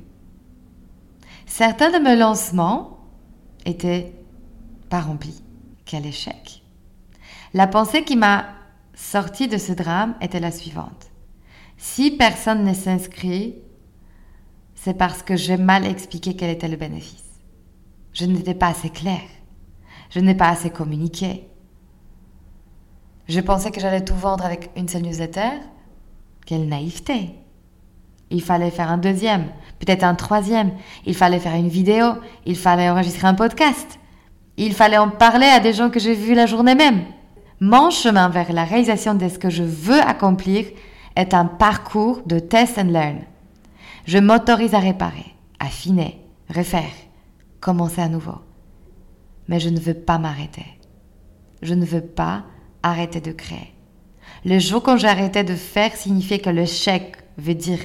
Certains 1.48 1.92
de 1.92 1.98
mes 1.98 2.16
lancements 2.16 3.00
étaient 3.66 4.14
pas 4.90 5.02
remplis. 5.02 5.42
Quel 5.86 6.06
échec. 6.06 6.64
La 7.54 7.66
pensée 7.66 8.04
qui 8.04 8.16
m'a 8.16 8.46
sorti 8.94 9.48
de 9.48 9.58
ce 9.58 9.72
drame 9.72 10.14
était 10.22 10.40
la 10.40 10.52
suivante. 10.52 11.12
Si 11.88 12.10
personne 12.10 12.66
ne 12.66 12.74
s'inscrit, 12.74 13.56
c'est 14.74 14.98
parce 14.98 15.22
que 15.22 15.36
j'ai 15.36 15.56
mal 15.56 15.86
expliqué 15.86 16.36
quel 16.36 16.50
était 16.50 16.68
le 16.68 16.78
bénéfice. 16.78 17.24
Je 18.12 18.26
n'étais 18.26 18.56
pas 18.56 18.70
assez 18.70 18.90
claire. 18.90 19.30
Je 20.10 20.20
n'ai 20.20 20.34
pas 20.34 20.50
assez 20.50 20.72
communiqué. 20.72 21.48
Je 23.30 23.40
pensais 23.40 23.70
que 23.70 23.80
j'allais 23.80 24.04
tout 24.04 24.16
vendre 24.16 24.44
avec 24.44 24.72
une 24.76 24.90
seule 24.90 25.04
newsletter. 25.04 25.62
Quelle 26.48 26.68
naïveté. 26.68 27.36
Il 28.32 28.42
fallait 28.42 28.72
faire 28.72 28.90
un 28.90 28.98
deuxième, 28.98 29.46
peut-être 29.80 30.04
un 30.04 30.16
troisième. 30.16 30.72
Il 31.06 31.16
fallait 31.16 31.40
faire 31.40 31.56
une 31.56 31.70
vidéo. 31.70 32.16
Il 32.48 32.58
fallait 32.58 32.90
enregistrer 32.90 33.28
un 33.28 33.36
podcast. 33.36 34.00
Il 34.58 34.74
fallait 34.74 34.98
en 34.98 35.10
parler 35.10 35.48
à 35.48 35.60
des 35.60 35.72
gens 35.72 35.92
que 35.92 36.00
j'ai 36.00 36.16
vus 36.16 36.34
la 36.34 36.48
journée 36.48 36.76
même. 36.76 37.06
Mon 37.62 37.92
chemin 37.92 38.28
vers 38.28 38.52
la 38.52 38.66
réalisation 38.66 39.14
de 39.14 39.30
ce 39.30 39.38
que 39.38 39.52
je 39.52 39.64
veux 39.64 40.02
accomplir 40.02 40.66
est 41.16 41.34
un 41.34 41.46
parcours 41.46 42.22
de 42.26 42.40
test 42.40 42.78
and 42.78 42.90
learn. 42.92 43.20
Je 44.06 44.18
m'autorise 44.18 44.74
à 44.74 44.80
réparer, 44.80 45.36
affiner, 45.60 46.20
refaire, 46.54 46.94
commencer 47.60 48.02
à 48.02 48.10
nouveau. 48.10 48.40
Mais 49.48 49.60
je 49.60 49.70
ne 49.70 49.80
veux 49.80 49.94
pas 49.94 50.18
m'arrêter. 50.18 50.66
Je 51.62 51.74
ne 51.74 51.86
veux 51.86 52.02
pas 52.02 52.44
arrêter 52.84 53.22
de 53.22 53.32
créer. 53.32 53.74
Le 54.44 54.60
jour 54.60 54.84
quand 54.84 54.98
j'arrêtais 54.98 55.44
de 55.44 55.56
faire 55.56 55.96
signifiait 55.96 56.40
que 56.40 56.66
chèque 56.66 57.18
veut 57.38 57.56
dire 57.56 57.80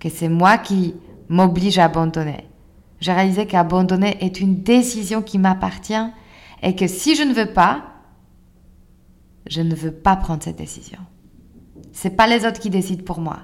que 0.00 0.08
c'est 0.08 0.28
moi 0.28 0.58
qui 0.58 0.94
m'oblige 1.28 1.78
à 1.78 1.84
abandonner. 1.84 2.48
J'ai 3.00 3.12
réalisé 3.12 3.46
qu'abandonner 3.46 4.16
est 4.24 4.40
une 4.40 4.62
décision 4.62 5.22
qui 5.22 5.38
m'appartient 5.38 5.94
et 6.62 6.74
que 6.74 6.86
si 6.86 7.14
je 7.14 7.22
ne 7.22 7.34
veux 7.34 7.52
pas, 7.52 7.84
je 9.48 9.60
ne 9.60 9.74
veux 9.74 9.92
pas 9.92 10.16
prendre 10.16 10.42
cette 10.42 10.56
décision. 10.56 10.98
C'est 11.96 12.10
pas 12.10 12.26
les 12.26 12.44
autres 12.44 12.60
qui 12.60 12.68
décident 12.68 13.04
pour 13.04 13.20
moi. 13.20 13.38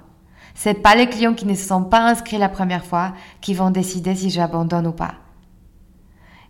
C'est 0.55 0.75
pas 0.75 0.95
les 0.95 1.09
clients 1.09 1.33
qui 1.33 1.47
ne 1.47 1.55
se 1.55 1.67
sont 1.67 1.85
pas 1.85 2.07
inscrits 2.07 2.37
la 2.37 2.51
première 2.51 2.85
fois 2.85 3.15
qui 3.41 3.55
vont 3.55 3.71
décider 3.71 4.15
si 4.15 4.29
j'abandonne 4.29 4.87
ou 4.87 4.93
pas. 4.93 5.15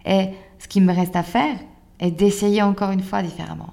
Et 0.04 0.30
ce 0.58 0.66
qui 0.66 0.80
me 0.80 0.92
reste 0.92 1.14
à 1.14 1.22
faire 1.22 1.54
est 2.00 2.10
d'essayer 2.10 2.60
encore 2.60 2.90
une 2.90 3.04
fois 3.04 3.22
différemment. 3.22 3.72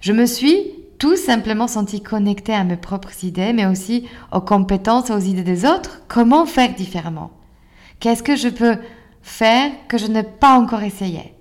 Je 0.00 0.12
me 0.12 0.26
suis 0.26 0.72
tout 0.98 1.14
simplement 1.14 1.68
senti 1.68 2.02
connectée 2.02 2.52
à 2.52 2.64
mes 2.64 2.76
propres 2.76 3.24
idées, 3.24 3.52
mais 3.52 3.66
aussi 3.66 4.08
aux 4.32 4.40
compétences 4.40 5.10
et 5.10 5.12
aux 5.12 5.20
idées 5.20 5.44
des 5.44 5.64
autres. 5.64 6.02
Comment 6.08 6.46
faire 6.46 6.74
différemment? 6.74 7.30
Qu'est-ce 8.00 8.24
que 8.24 8.34
je 8.34 8.48
peux 8.48 8.76
faire 9.22 9.70
que 9.86 9.98
je 9.98 10.08
n'ai 10.08 10.24
pas 10.24 10.58
encore 10.58 10.82
essayé? 10.82 11.36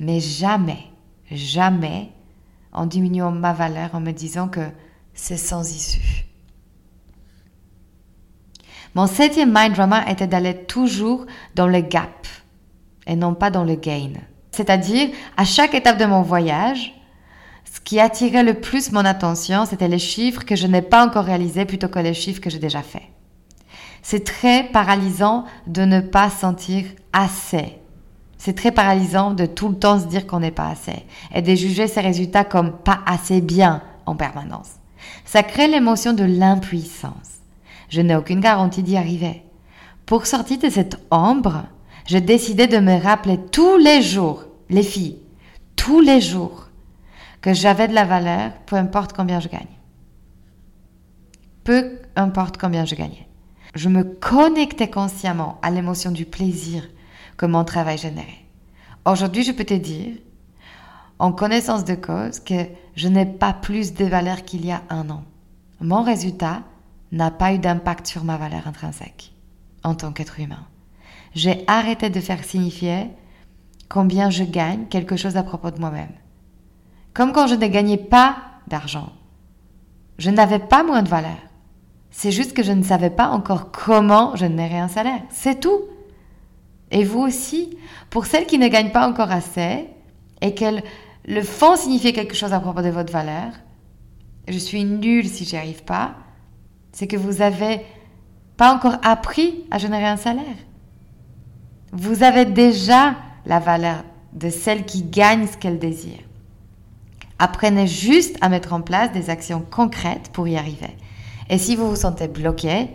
Mais 0.00 0.18
jamais, 0.18 0.82
jamais 1.30 2.10
en 2.76 2.86
diminuant 2.86 3.32
ma 3.32 3.52
valeur 3.52 3.90
en 3.94 4.00
me 4.00 4.12
disant 4.12 4.48
que 4.48 4.60
c'est 5.14 5.36
sans 5.36 5.74
issue. 5.74 6.26
Mon 8.94 9.06
septième 9.06 9.52
mind 9.52 9.74
drama 9.74 10.08
était 10.08 10.26
d'aller 10.26 10.54
toujours 10.64 11.26
dans 11.54 11.66
le 11.66 11.80
gap 11.80 12.26
et 13.06 13.16
non 13.16 13.34
pas 13.34 13.50
dans 13.50 13.64
le 13.64 13.74
gain. 13.74 14.12
C'est-à-dire, 14.52 15.10
à 15.36 15.44
chaque 15.44 15.74
étape 15.74 15.98
de 15.98 16.06
mon 16.06 16.22
voyage, 16.22 16.94
ce 17.64 17.80
qui 17.80 18.00
attirait 18.00 18.42
le 18.42 18.54
plus 18.54 18.92
mon 18.92 19.04
attention, 19.04 19.66
c'était 19.66 19.88
les 19.88 19.98
chiffres 19.98 20.44
que 20.44 20.56
je 20.56 20.66
n'ai 20.66 20.82
pas 20.82 21.04
encore 21.04 21.24
réalisés 21.24 21.66
plutôt 21.66 21.88
que 21.88 21.98
les 21.98 22.14
chiffres 22.14 22.40
que 22.40 22.48
j'ai 22.48 22.58
déjà 22.58 22.82
faits. 22.82 23.02
C'est 24.02 24.24
très 24.24 24.64
paralysant 24.64 25.44
de 25.66 25.82
ne 25.82 26.00
pas 26.00 26.30
sentir 26.30 26.84
assez. 27.12 27.78
C'est 28.46 28.54
très 28.54 28.70
paralysant 28.70 29.32
de 29.32 29.44
tout 29.44 29.68
le 29.68 29.74
temps 29.74 29.98
se 29.98 30.06
dire 30.06 30.24
qu'on 30.24 30.38
n'est 30.38 30.52
pas 30.52 30.68
assez 30.68 31.04
et 31.34 31.42
de 31.42 31.52
juger 31.56 31.88
ses 31.88 32.00
résultats 32.00 32.44
comme 32.44 32.70
pas 32.70 33.00
assez 33.04 33.40
bien 33.40 33.82
en 34.06 34.14
permanence. 34.14 34.70
Ça 35.24 35.42
crée 35.42 35.66
l'émotion 35.66 36.12
de 36.12 36.22
l'impuissance. 36.22 37.40
Je 37.88 38.00
n'ai 38.02 38.14
aucune 38.14 38.38
garantie 38.38 38.84
d'y 38.84 38.96
arriver. 38.96 39.42
Pour 40.06 40.26
sortir 40.26 40.60
de 40.60 40.68
cette 40.70 40.96
ombre, 41.10 41.64
j'ai 42.06 42.20
décidé 42.20 42.68
de 42.68 42.78
me 42.78 43.02
rappeler 43.02 43.40
tous 43.50 43.78
les 43.78 44.00
jours, 44.00 44.44
les 44.70 44.84
filles, 44.84 45.18
tous 45.74 46.00
les 46.00 46.20
jours, 46.20 46.68
que 47.40 47.52
j'avais 47.52 47.88
de 47.88 47.94
la 47.94 48.04
valeur, 48.04 48.52
peu 48.66 48.76
importe 48.76 49.12
combien 49.12 49.40
je 49.40 49.48
gagne. 49.48 49.66
Peu 51.64 51.98
importe 52.14 52.58
combien 52.58 52.84
je 52.84 52.94
gagnais 52.94 53.26
je 53.76 53.90
me 53.90 54.04
connectais 54.04 54.88
consciemment 54.88 55.58
à 55.62 55.70
l'émotion 55.70 56.10
du 56.10 56.24
plaisir 56.24 56.82
que 57.36 57.46
mon 57.46 57.64
travail 57.64 57.98
générait. 57.98 58.44
Aujourd'hui, 59.04 59.44
je 59.44 59.52
peux 59.52 59.64
te 59.64 59.74
dire, 59.74 60.14
en 61.18 61.32
connaissance 61.32 61.84
de 61.84 61.94
cause, 61.94 62.40
que 62.40 62.66
je 62.94 63.08
n'ai 63.08 63.26
pas 63.26 63.52
plus 63.52 63.94
de 63.94 64.04
valeur 64.04 64.42
qu'il 64.42 64.64
y 64.66 64.72
a 64.72 64.82
un 64.90 65.08
an. 65.10 65.24
Mon 65.80 66.02
résultat 66.02 66.62
n'a 67.12 67.30
pas 67.30 67.52
eu 67.52 67.58
d'impact 67.58 68.06
sur 68.06 68.24
ma 68.24 68.36
valeur 68.36 68.66
intrinsèque 68.66 69.32
en 69.84 69.94
tant 69.94 70.12
qu'être 70.12 70.40
humain. 70.40 70.66
J'ai 71.34 71.64
arrêté 71.66 72.10
de 72.10 72.20
faire 72.20 72.44
signifier 72.44 73.10
combien 73.88 74.30
je 74.30 74.42
gagne 74.42 74.86
quelque 74.86 75.16
chose 75.16 75.36
à 75.36 75.42
propos 75.42 75.70
de 75.70 75.78
moi-même. 75.78 76.12
Comme 77.14 77.32
quand 77.32 77.46
je 77.46 77.54
ne 77.54 77.66
gagnais 77.66 77.98
pas 77.98 78.36
d'argent. 78.66 79.12
Je 80.18 80.30
n'avais 80.30 80.58
pas 80.58 80.82
moins 80.82 81.02
de 81.02 81.08
valeur. 81.08 81.36
C'est 82.10 82.32
juste 82.32 82.54
que 82.54 82.62
je 82.62 82.72
ne 82.72 82.82
savais 82.82 83.10
pas 83.10 83.28
encore 83.28 83.70
comment 83.70 84.32
je 84.34 84.40
générer 84.40 84.78
un 84.78 84.88
salaire. 84.88 85.22
C'est 85.30 85.60
tout. 85.60 85.82
Et 86.90 87.04
vous 87.04 87.20
aussi, 87.20 87.76
pour 88.10 88.26
celles 88.26 88.46
qui 88.46 88.58
ne 88.58 88.68
gagnent 88.68 88.92
pas 88.92 89.08
encore 89.08 89.30
assez 89.30 89.86
et 90.40 90.54
qu'elles 90.54 90.82
le 91.26 91.42
font 91.42 91.76
signifier 91.76 92.12
quelque 92.12 92.36
chose 92.36 92.52
à 92.52 92.60
propos 92.60 92.82
de 92.82 92.90
votre 92.90 93.12
valeur, 93.12 93.52
je 94.48 94.58
suis 94.58 94.84
nulle 94.84 95.28
si 95.28 95.44
j'y 95.44 95.56
arrive 95.56 95.82
pas, 95.82 96.14
c'est 96.92 97.06
que 97.06 97.16
vous 97.16 97.42
avez 97.42 97.80
pas 98.56 98.74
encore 98.74 98.96
appris 99.02 99.64
à 99.70 99.78
générer 99.78 100.06
un 100.06 100.16
salaire. 100.16 100.44
Vous 101.92 102.22
avez 102.22 102.44
déjà 102.44 103.16
la 103.44 103.58
valeur 103.58 104.04
de 104.32 104.50
celle 104.50 104.84
qui 104.84 105.02
gagne 105.02 105.46
ce 105.46 105.56
qu'elle 105.56 105.78
désire. 105.78 106.20
Apprenez 107.38 107.86
juste 107.86 108.36
à 108.40 108.48
mettre 108.48 108.72
en 108.72 108.80
place 108.80 109.12
des 109.12 109.28
actions 109.28 109.64
concrètes 109.70 110.30
pour 110.32 110.48
y 110.48 110.56
arriver. 110.56 110.96
Et 111.50 111.58
si 111.58 111.76
vous 111.76 111.88
vous 111.88 111.96
sentez 111.96 112.28
bloqué, 112.28 112.88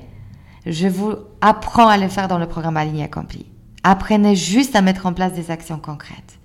je 0.66 0.88
vous 0.88 1.14
apprends 1.42 1.88
à 1.88 1.98
le 1.98 2.08
faire 2.08 2.28
dans 2.28 2.38
le 2.38 2.48
programme 2.48 2.78
Aligné 2.78 3.04
Accompli. 3.04 3.51
Apprenez 3.84 4.36
juste 4.36 4.76
à 4.76 4.82
mettre 4.82 5.06
en 5.06 5.14
place 5.14 5.34
des 5.34 5.52
actions 5.52 5.80
concrètes. 5.80 6.40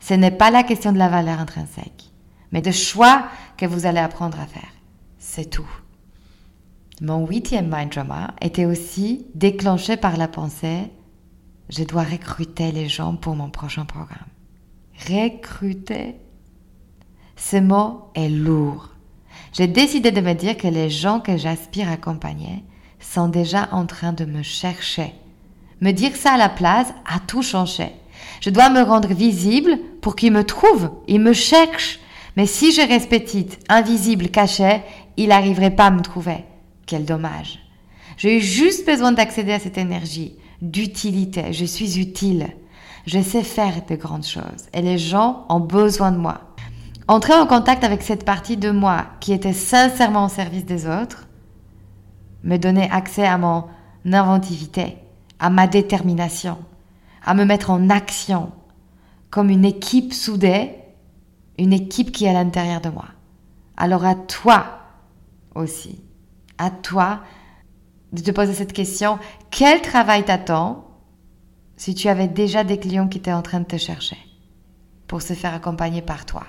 Ce 0.00 0.14
n'est 0.14 0.30
pas 0.30 0.50
la 0.50 0.62
question 0.62 0.92
de 0.92 0.98
la 0.98 1.08
valeur 1.08 1.40
intrinsèque, 1.40 2.10
mais 2.52 2.62
de 2.62 2.70
choix 2.70 3.26
que 3.56 3.66
vous 3.66 3.86
allez 3.86 3.98
apprendre 3.98 4.38
à 4.40 4.46
faire. 4.46 4.72
C'est 5.18 5.50
tout. 5.50 5.68
Mon 7.00 7.26
huitième 7.26 7.70
mind 7.72 7.90
drama 7.90 8.34
était 8.40 8.66
aussi 8.66 9.26
déclenché 9.34 9.96
par 9.96 10.16
la 10.16 10.28
pensée 10.28 10.90
je 11.68 11.84
dois 11.84 12.02
recruter 12.02 12.72
les 12.72 12.88
gens 12.88 13.14
pour 13.14 13.36
mon 13.36 13.50
prochain 13.50 13.84
programme. 13.84 14.28
Recruter? 15.06 16.16
Ce 17.36 17.58
mot 17.58 18.10
est 18.14 18.30
lourd 18.30 18.88
j'ai 19.52 19.66
décidé 19.66 20.10
de 20.10 20.20
me 20.20 20.34
dire 20.34 20.56
que 20.56 20.68
les 20.68 20.90
gens 20.90 21.20
que 21.20 21.36
j'aspire 21.36 21.88
à 21.88 21.92
accompagner 21.92 22.64
sont 23.00 23.28
déjà 23.28 23.68
en 23.72 23.86
train 23.86 24.12
de 24.12 24.24
me 24.24 24.42
chercher. 24.42 25.14
Me 25.80 25.92
dire 25.92 26.16
ça 26.16 26.32
à 26.32 26.36
la 26.36 26.48
place 26.48 26.92
a 27.06 27.20
tout 27.20 27.42
changé. 27.42 27.92
Je 28.40 28.50
dois 28.50 28.70
me 28.70 28.82
rendre 28.82 29.12
visible 29.12 29.78
pour 30.00 30.16
qu'ils 30.16 30.32
me 30.32 30.44
trouvent, 30.44 30.90
ils 31.06 31.20
me 31.20 31.32
cherchent. 31.32 32.00
Mais 32.36 32.46
si 32.46 32.72
je 32.72 32.80
reste 32.80 33.08
petite, 33.08 33.58
invisible, 33.68 34.28
cachée, 34.28 34.82
il 35.16 35.28
n'arriverait 35.28 35.74
pas 35.74 35.86
à 35.86 35.90
me 35.90 36.02
trouver. 36.02 36.44
Quel 36.86 37.04
dommage. 37.04 37.58
J'ai 38.16 38.40
juste 38.40 38.86
besoin 38.86 39.12
d'accéder 39.12 39.52
à 39.52 39.58
cette 39.58 39.78
énergie, 39.78 40.36
d'utilité. 40.62 41.52
Je 41.52 41.64
suis 41.64 42.00
utile. 42.00 42.48
Je 43.06 43.20
sais 43.20 43.42
faire 43.42 43.86
de 43.88 43.96
grandes 43.96 44.26
choses 44.26 44.66
et 44.74 44.82
les 44.82 44.98
gens 44.98 45.46
ont 45.48 45.60
besoin 45.60 46.12
de 46.12 46.18
moi. 46.18 46.40
Entrer 47.06 47.32
en 47.32 47.46
contact 47.46 47.82
avec 47.84 48.02
cette 48.02 48.24
partie 48.24 48.58
de 48.58 48.70
moi 48.70 49.06
qui 49.20 49.32
était 49.32 49.54
sincèrement 49.54 50.26
au 50.26 50.28
service 50.28 50.66
des 50.66 50.86
autres 50.86 51.26
me 52.44 52.58
donnait 52.58 52.90
accès 52.90 53.26
à 53.26 53.38
mon 53.38 53.64
inventivité, 54.04 54.98
à 55.38 55.50
ma 55.50 55.66
détermination, 55.66 56.58
à 57.24 57.34
me 57.34 57.44
mettre 57.44 57.70
en 57.70 57.90
action 57.90 58.52
comme 59.30 59.50
une 59.50 59.64
équipe 59.64 60.12
soudée, 60.12 60.72
une 61.58 61.72
équipe 61.72 62.12
qui 62.12 62.24
est 62.24 62.30
à 62.30 62.32
l'intérieur 62.32 62.80
de 62.80 62.88
moi. 62.88 63.06
Alors 63.76 64.04
à 64.04 64.14
toi 64.14 64.80
aussi, 65.54 66.00
à 66.56 66.70
toi 66.70 67.20
de 68.12 68.22
te 68.22 68.30
poser 68.30 68.54
cette 68.54 68.72
question, 68.72 69.18
quel 69.50 69.82
travail 69.82 70.24
t'attend 70.24 70.84
si 71.76 71.94
tu 71.94 72.08
avais 72.08 72.28
déjà 72.28 72.64
des 72.64 72.78
clients 72.78 73.08
qui 73.08 73.18
étaient 73.18 73.32
en 73.32 73.42
train 73.42 73.60
de 73.60 73.66
te 73.66 73.76
chercher 73.76 74.16
pour 75.06 75.22
se 75.22 75.34
faire 75.34 75.54
accompagner 75.54 76.02
par 76.02 76.24
toi 76.26 76.44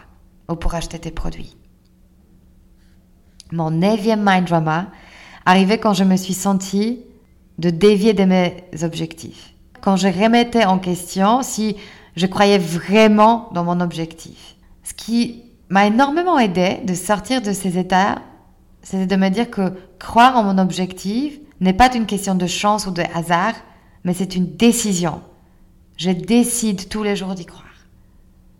ou 0.49 0.56
pour 0.56 0.73
acheter 0.73 0.99
tes 0.99 1.12
produits? 1.12 1.56
Mon 3.52 3.71
neuvième 3.71 4.23
mind 4.23 4.45
drama 4.45 4.88
arrivait 5.45 5.80
quand 5.80 5.93
je 5.93 6.04
me 6.04 6.15
suis 6.15 6.34
sentie 6.34 7.04
de 7.60 7.69
dévier 7.69 8.13
de 8.13 8.24
mes 8.24 8.63
objectifs. 8.82 9.54
Quand 9.82 9.98
je 9.98 10.08
remettais 10.08 10.65
en 10.65 10.80
question 10.80 11.43
si 11.43 11.76
je 12.15 12.26
croyais 12.26 12.58
vraiment 12.58 13.50
dans 13.54 13.63
mon 13.63 13.80
objectif. 13.82 14.56
Ce 14.84 14.93
qui 14.93 15.43
m'a 15.69 15.86
énormément 15.86 16.39
aidé 16.39 16.80
de 16.84 16.93
sortir 16.93 17.41
de 17.41 17.54
ces 17.54 17.78
états, 17.78 18.19
c'est 18.82 19.06
de 19.06 19.15
me 19.15 19.30
dire 19.30 19.50
que 19.50 19.74
croire 20.00 20.36
en 20.38 20.43
mon 20.43 20.58
objectif 20.58 21.39
n'est 21.60 21.74
pas 21.74 21.93
une 21.95 22.06
question 22.06 22.36
de 22.36 22.48
chance 22.48 22.88
ou 22.88 22.91
de 22.91 23.04
hasard, 23.13 23.54
mais 24.04 24.13
c'est 24.13 24.36
une 24.36 24.56
décision. 24.56 25.22
Je 25.98 26.12
décide 26.12 26.88
tous 26.88 27.04
les 27.04 27.15
jours 27.15 27.36
d'y 27.36 27.45
croire. 27.45 27.65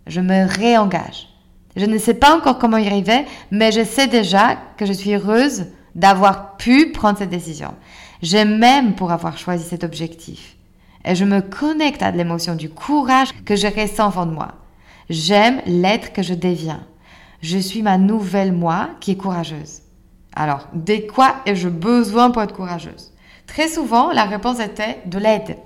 Je 0.08 0.20
me 0.20 0.46
réengage. 0.46 1.30
Je 1.76 1.86
ne 1.86 1.98
sais 1.98 2.14
pas 2.14 2.36
encore 2.36 2.60
comment 2.60 2.78
y 2.78 2.88
arriver, 2.88 3.26
mais 3.52 3.72
je 3.72 3.84
sais 3.84 4.08
déjà 4.08 4.58
que 4.78 4.86
je 4.86 4.94
suis 4.94 5.14
heureuse 5.14 5.68
d'avoir 5.96 6.58
pu 6.58 6.92
prendre 6.92 7.18
cette 7.18 7.30
décision. 7.30 7.74
Je 8.21 8.38
m'aime 8.38 8.95
pour 8.95 9.12
avoir 9.12 9.38
choisi 9.38 9.63
cet 9.63 9.84
objectif. 9.84 10.58
Et 11.05 11.15
je 11.15 11.23
me 11.23 11.41
connecte 11.41 12.01
à 12.01 12.12
l'émotion 12.12 12.55
du 12.55 12.69
courage 12.69 13.29
que 13.45 13.55
je 13.55 13.67
ressens 13.67 14.12
fond 14.12 14.25
de 14.25 14.32
moi. 14.32 14.55
J'aime 15.10 15.62
l'être 15.65 16.12
que 16.12 16.21
je 16.21 16.34
deviens. 16.34 16.86
Je 17.41 17.58
suis 17.58 17.82
ma 17.82 17.97
nouvelle 17.97 18.51
moi 18.51 18.89
qui 18.99 19.12
est 19.12 19.15
courageuse. 19.15 19.82
Alors, 20.36 20.67
de 20.73 20.97
quoi 21.12 21.38
ai-je 21.45 21.69
besoin 21.69 22.32
pour 22.32 22.41
être 22.41 22.53
courageuse? 22.53 23.13
Très 23.47 23.69
souvent, 23.69 24.12
la 24.12 24.25
réponse 24.25 24.60
était 24.60 24.99
de 25.05 25.17
l'aide. 25.17 25.58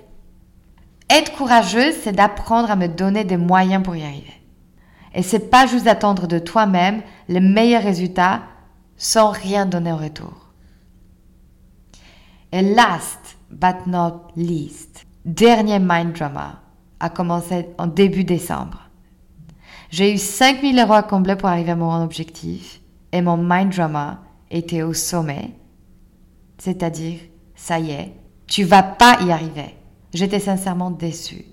Être 1.10 1.34
courageuse, 1.34 1.96
c'est 2.02 2.16
d'apprendre 2.16 2.72
à 2.72 2.76
me 2.76 2.88
donner 2.88 3.24
des 3.24 3.38
moyens 3.38 3.84
pour 3.84 3.96
y 3.96 4.04
arriver. 4.04 4.42
Et 5.16 5.24
c'est 5.24 5.50
pas 5.50 5.66
juste 5.66 5.86
d'attendre 5.86 6.28
de 6.28 6.40
toi-même 6.40 7.02
les 7.28 7.40
meilleurs 7.40 7.84
résultats 7.84 8.42
sans 8.98 9.32
rien 9.32 9.66
donner 9.66 9.92
en 9.92 9.98
retour. 9.98 10.43
Et 12.54 12.62
last 12.62 13.36
but 13.50 13.88
not 13.88 14.28
least, 14.36 15.08
dernier 15.26 15.80
mind 15.80 16.14
drama 16.14 16.62
a 17.00 17.10
commencé 17.10 17.70
en 17.80 17.88
début 17.88 18.24
décembre. 18.24 18.92
J'ai 19.90 20.14
eu 20.14 20.20
5000 20.20 20.80
euros 20.80 20.94
à 20.94 21.02
combler 21.02 21.36
pour 21.36 21.50
arriver 21.50 21.72
à 21.72 21.76
mon 21.76 22.04
objectif 22.04 22.80
et 23.12 23.24
mon 23.24 23.38
mind 23.38 23.74
drama 23.74 24.20
était 24.52 24.84
au 24.84 24.94
sommet. 24.94 25.50
C'est-à-dire, 26.60 27.22
ça 27.56 27.80
y 27.80 27.90
est, 27.90 28.14
tu 28.46 28.64
vas 28.64 28.84
pas 28.84 29.18
y 29.24 29.32
arriver. 29.32 29.76
J'étais 30.14 30.40
sincèrement 30.40 30.92
déçue. 30.92 31.46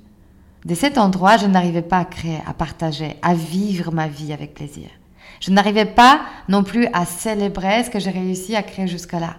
De 0.67 0.75
cet 0.75 0.99
endroit, 0.99 1.39
je 1.39 1.47
n'arrivais 1.47 1.81
pas 1.81 2.01
à 2.01 2.05
créer, 2.05 2.43
à 2.47 2.53
partager, 2.53 3.17
à 3.23 3.33
vivre 3.33 3.91
ma 3.91 4.07
vie 4.07 4.35
avec 4.35 4.53
plaisir. 4.53 4.91
Je 5.41 5.51
n'arrivais 5.51 5.87
pas 5.87 6.21
non 6.51 6.63
plus 6.63 6.89
à 6.93 7.07
célébrer 7.07 7.85
ce 7.85 7.89
que 7.89 7.99
j'ai 7.99 8.11
réussi 8.11 8.55
à 8.55 8.63
créer 8.63 8.87
jusque-là. 8.87 9.37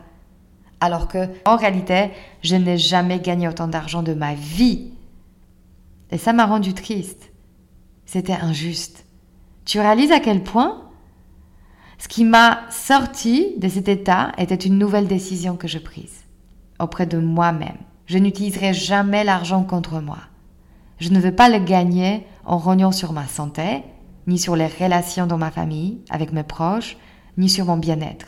Alors 0.81 1.07
que, 1.07 1.29
en 1.45 1.55
réalité, 1.55 2.09
je 2.41 2.55
n'ai 2.55 2.77
jamais 2.77 3.19
gagné 3.19 3.47
autant 3.47 3.67
d'argent 3.67 4.03
de 4.03 4.13
ma 4.13 4.33
vie. 4.33 4.91
Et 6.11 6.17
ça 6.17 6.33
m'a 6.33 6.45
rendu 6.45 6.73
triste. 6.73 7.31
C'était 8.05 8.33
injuste. 8.33 9.05
Tu 9.63 9.79
réalises 9.79 10.11
à 10.11 10.19
quel 10.19 10.43
point 10.43 10.81
ce 12.01 12.07
qui 12.07 12.25
m'a 12.25 12.61
sorti 12.71 13.53
de 13.59 13.69
cet 13.69 13.87
état 13.87 14.31
était 14.39 14.55
une 14.55 14.79
nouvelle 14.79 15.07
décision 15.07 15.55
que 15.55 15.67
je 15.67 15.77
prise 15.77 16.25
auprès 16.79 17.05
de 17.05 17.19
moi-même. 17.19 17.77
Je 18.07 18.17
n'utiliserai 18.17 18.73
jamais 18.73 19.23
l'argent 19.23 19.63
contre 19.63 20.01
moi. 20.01 20.17
Je 20.97 21.09
ne 21.09 21.19
veux 21.19 21.35
pas 21.35 21.47
le 21.47 21.63
gagner 21.63 22.25
en 22.43 22.57
rognant 22.57 22.91
sur 22.91 23.13
ma 23.13 23.27
santé, 23.27 23.83
ni 24.25 24.39
sur 24.39 24.55
les 24.55 24.65
relations 24.65 25.27
dans 25.27 25.37
ma 25.37 25.51
famille, 25.51 25.99
avec 26.09 26.33
mes 26.33 26.43
proches, 26.43 26.97
ni 27.37 27.49
sur 27.49 27.65
mon 27.65 27.77
bien-être. 27.77 28.25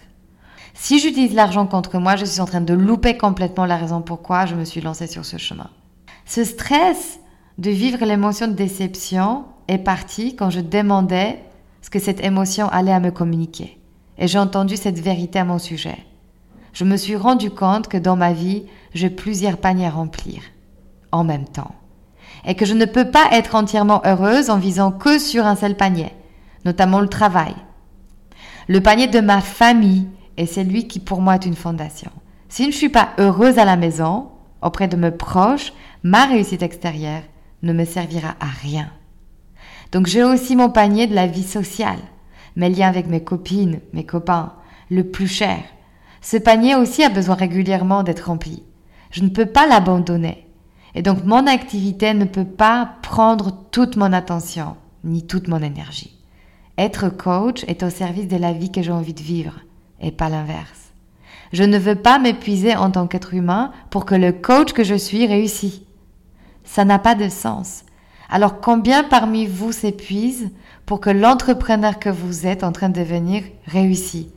Si 0.74 1.00
j'utilise 1.00 1.34
l'argent 1.34 1.68
contre 1.68 2.00
moi, 2.00 2.16
je 2.16 2.26
suis 2.26 2.42
en 2.42 2.46
train 2.46 2.62
de 2.62 2.74
louper 2.74 3.18
complètement 3.18 3.66
la 3.66 3.78
raison 3.78 4.02
pourquoi 4.02 4.46
je 4.46 4.56
me 4.56 4.66
suis 4.66 4.82
lancée 4.82 5.08
sur 5.08 5.26
ce 5.26 5.38
chemin. 5.38 5.70
Ce 6.26 6.44
stress 6.44 7.20
de 7.58 7.70
vivre 7.70 8.04
l'émotion 8.06 8.48
de 8.48 8.54
déception 8.54 9.46
est 9.68 9.78
parti 9.78 10.36
quand 10.36 10.50
je 10.50 10.60
demandais 10.60 11.40
ce 11.82 11.90
que 11.90 12.00
cette 12.00 12.24
émotion 12.24 12.68
allait 12.70 12.92
à 12.92 13.00
me 13.00 13.12
communiquer. 13.12 13.78
Et 14.18 14.28
j'ai 14.28 14.40
entendu 14.40 14.78
cette 14.78 15.00
vérité 15.00 15.40
à 15.40 15.46
mon 15.46 15.60
sujet. 15.60 15.98
Je 16.74 16.86
me 16.86 16.98
suis 16.98 17.16
rendu 17.16 17.52
compte 17.52 17.88
que 17.88 17.98
dans 17.98 18.16
ma 18.16 18.34
vie, 18.34 18.64
j'ai 18.94 19.10
plusieurs 19.10 19.58
paniers 19.58 19.88
à 19.88 19.92
remplir 19.92 20.42
en 21.12 21.24
même 21.24 21.46
temps 21.46 21.76
et 22.46 22.56
que 22.56 22.66
je 22.66 22.74
ne 22.74 22.86
peux 22.86 23.10
pas 23.10 23.28
être 23.32 23.56
entièrement 23.56 24.02
heureuse 24.06 24.50
en 24.50 24.58
visant 24.58 24.92
que 24.92 25.20
sur 25.20 25.46
un 25.46 25.56
seul 25.56 25.76
panier, 25.76 26.12
notamment 26.66 27.00
le 27.00 27.08
travail. 27.08 27.54
Le 28.68 28.82
panier 28.82 29.08
de 29.08 29.20
ma 29.20 29.42
famille 29.42 30.08
est 30.38 30.46
celui 30.46 30.88
qui 30.88 31.00
pour 31.00 31.22
moi 31.22 31.36
est 31.36 31.46
une 31.46 31.56
fondation. 31.56 32.12
Si 32.50 32.64
je 32.64 32.68
ne 32.68 32.74
suis 32.74 32.90
pas 32.90 33.10
heureuse 33.18 33.58
à 33.58 33.66
la 33.66 33.76
maison, 33.76 34.30
auprès 34.62 34.88
de 34.88 34.96
mes 34.96 35.12
proches, 35.12 35.74
ma 36.04 36.26
réussite 36.26 36.62
extérieure 36.62 37.24
ne 37.64 37.74
me 37.74 37.86
servira 37.86 38.36
à 38.40 38.48
rien. 38.48 38.90
Donc 39.92 40.08
j'ai 40.08 40.24
aussi 40.24 40.56
mon 40.56 40.70
panier 40.70 41.08
de 41.08 41.16
la 41.16 41.28
vie 41.28 41.44
sociale, 41.44 42.00
mes 42.56 42.70
liens 42.70 42.90
avec 42.90 43.08
mes 43.08 43.24
copines, 43.24 43.80
mes 43.94 44.06
copains, 44.06 44.54
le 44.90 45.04
plus 45.04 45.28
cher. 45.28 45.60
Ce 46.22 46.38
panier 46.38 46.76
aussi 46.76 47.04
a 47.04 47.10
besoin 47.10 47.36
régulièrement 47.36 48.04
d'être 48.04 48.28
rempli. 48.28 48.64
Je 49.12 49.22
ne 49.22 49.30
peux 49.30 49.46
pas 49.46 49.68
l'abandonner. 49.68 50.48
Et 50.96 51.02
donc 51.02 51.26
mon 51.26 51.48
activité 51.48 52.14
ne 52.14 52.26
peut 52.26 52.46
pas 52.46 52.98
prendre 53.02 53.52
toute 53.72 53.96
mon 53.96 54.14
attention, 54.14 54.76
ni 55.04 55.26
toute 55.26 55.48
mon 55.48 55.62
énergie. 55.62 56.20
Être 56.78 57.10
coach 57.10 57.64
est 57.68 57.84
au 57.84 57.90
service 57.90 58.28
de 58.28 58.38
la 58.38 58.54
vie 58.54 58.72
que 58.72 58.82
j'ai 58.82 58.92
envie 58.92 59.14
de 59.14 59.22
vivre, 59.22 59.60
et 60.04 60.12
pas 60.12 60.30
l'inverse. 60.30 60.92
Je 61.52 61.64
ne 61.64 61.78
veux 61.78 61.96
pas 61.96 62.20
m'épuiser 62.20 62.76
en 62.76 62.92
tant 62.92 63.08
qu'être 63.08 63.34
humain 63.34 63.72
pour 63.90 64.06
que 64.06 64.16
le 64.16 64.32
coach 64.32 64.74
que 64.74 64.84
je 64.84 64.96
suis 64.96 65.26
réussisse. 65.26 65.82
Ça 66.64 66.86
n'a 66.86 67.00
pas 67.00 67.16
de 67.16 67.30
sens. 67.30 67.84
Alors 68.30 68.60
combien 68.60 69.04
parmi 69.04 69.46
vous 69.46 69.72
s'épuisent 69.72 70.52
pour 70.86 71.00
que 71.00 71.10
l'entrepreneur 71.10 72.00
que 72.00 72.10
vous 72.10 72.46
êtes 72.46 72.64
en 72.64 72.72
train 72.72 72.90
de 72.90 73.00
devenir 73.00 73.44
réussisse? 73.66 74.28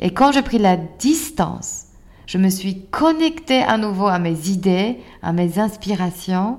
Et 0.00 0.12
quand 0.12 0.32
j'ai 0.32 0.42
pris 0.42 0.58
la 0.58 0.76
distance 0.76 1.86
je 2.26 2.38
me 2.38 2.48
suis 2.48 2.86
connectée 2.86 3.62
à 3.62 3.78
nouveau 3.78 4.08
à 4.08 4.18
mes 4.18 4.48
idées, 4.48 4.98
à 5.22 5.32
mes 5.32 5.58
inspirations. 5.58 6.58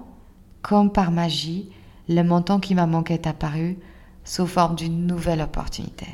Comme 0.62 0.92
par 0.92 1.12
magie, 1.12 1.70
le 2.10 2.24
montant 2.24 2.60
qui 2.60 2.74
m'a 2.74 2.88
manqué 2.88 3.14
est 3.14 3.28
apparu 3.28 3.78
sous 4.24 4.48
forme 4.48 4.76
d'une 4.76 5.06
nouvelle 5.06 5.42
opportunité. 5.42 6.08